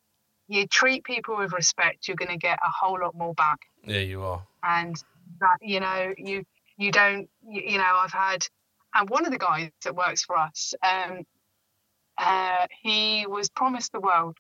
[0.49, 3.59] you treat people with respect, you're going to get a whole lot more back.
[3.84, 4.42] Yeah, you are.
[4.62, 4.96] and
[5.40, 6.42] that you know you
[6.76, 8.46] you don't you, you know I've had
[8.94, 11.22] and one of the guys that works for us um
[12.18, 14.36] uh he was promised the world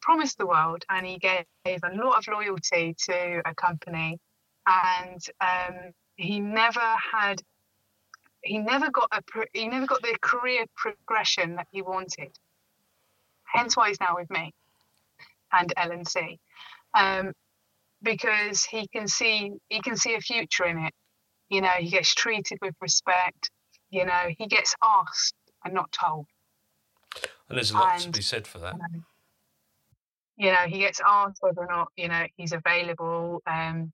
[0.00, 4.18] promised the world and he gave a lot of loyalty to a company.
[4.66, 7.40] And um he never had
[8.42, 9.22] he never got a
[9.52, 12.36] he never got the career progression that he wanted
[13.52, 14.52] hence why he's now with me
[15.52, 16.38] and LNC
[16.94, 17.32] um
[18.02, 20.92] because he can see he can see a future in it.
[21.48, 23.50] You know, he gets treated with respect.
[23.90, 25.34] You know, he gets asked
[25.64, 26.26] and not told.
[27.48, 28.74] And there's a lot to be said for that.
[30.36, 33.42] You know, he gets asked whether or not you know he's available.
[33.46, 33.92] Um,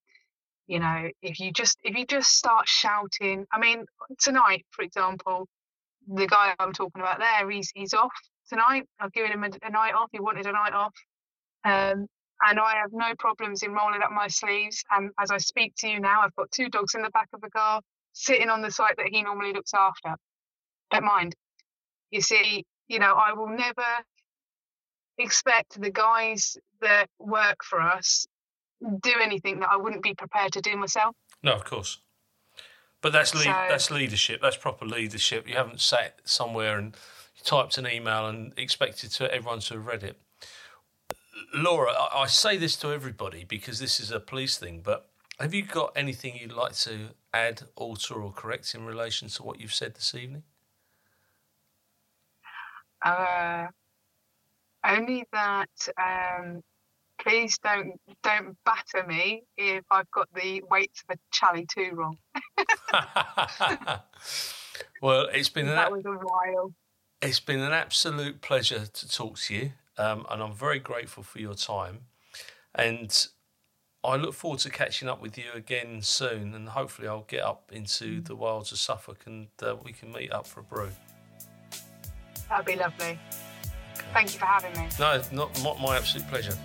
[0.66, 3.46] you know, if you just if you just start shouting.
[3.52, 3.84] I mean,
[4.20, 5.48] tonight, for example,
[6.06, 8.12] the guy I'm talking about there, he's he's off
[8.48, 8.84] tonight.
[9.00, 10.08] I've given him a, a night off.
[10.12, 10.92] He wanted a night off.
[11.64, 12.06] Um,
[12.40, 14.84] and I have no problems in rolling up my sleeves.
[14.90, 17.40] And as I speak to you now, I've got two dogs in the back of
[17.40, 17.80] the car
[18.12, 20.14] sitting on the site that he normally looks after.
[20.92, 21.34] Don't mind.
[22.10, 23.84] You see, you know, I will never
[25.18, 28.26] expect the guys that work for us
[29.02, 31.16] do anything that I wouldn't be prepared to do myself.
[31.42, 32.00] No, of course.
[33.00, 34.40] But that's lead, So- that's leadership.
[34.40, 35.48] That's proper leadership.
[35.48, 36.96] You haven't sat somewhere and
[37.48, 40.20] typed an email and expected to everyone to have read it.
[41.54, 45.08] Laura, I, I say this to everybody because this is a police thing, but
[45.40, 49.58] have you got anything you'd like to add, alter, or correct in relation to what
[49.60, 50.42] you've said this evening?
[53.02, 53.68] Uh,
[54.84, 56.62] only that um,
[57.18, 62.18] please don't don't batter me if I've got the weights of a Chally two wrong.
[65.00, 66.74] well, it's been that an, was a while.
[67.20, 71.40] It's been an absolute pleasure to talk to you, um, and I'm very grateful for
[71.40, 72.02] your time.
[72.76, 73.26] And
[74.04, 77.70] I look forward to catching up with you again soon, and hopefully I'll get up
[77.72, 80.90] into the wilds of Suffolk and uh, we can meet up for a brew.
[82.48, 83.06] That'd be lovely.
[83.06, 84.06] Okay.
[84.12, 84.88] Thank you for having me.
[85.00, 86.56] No, not my absolute pleasure.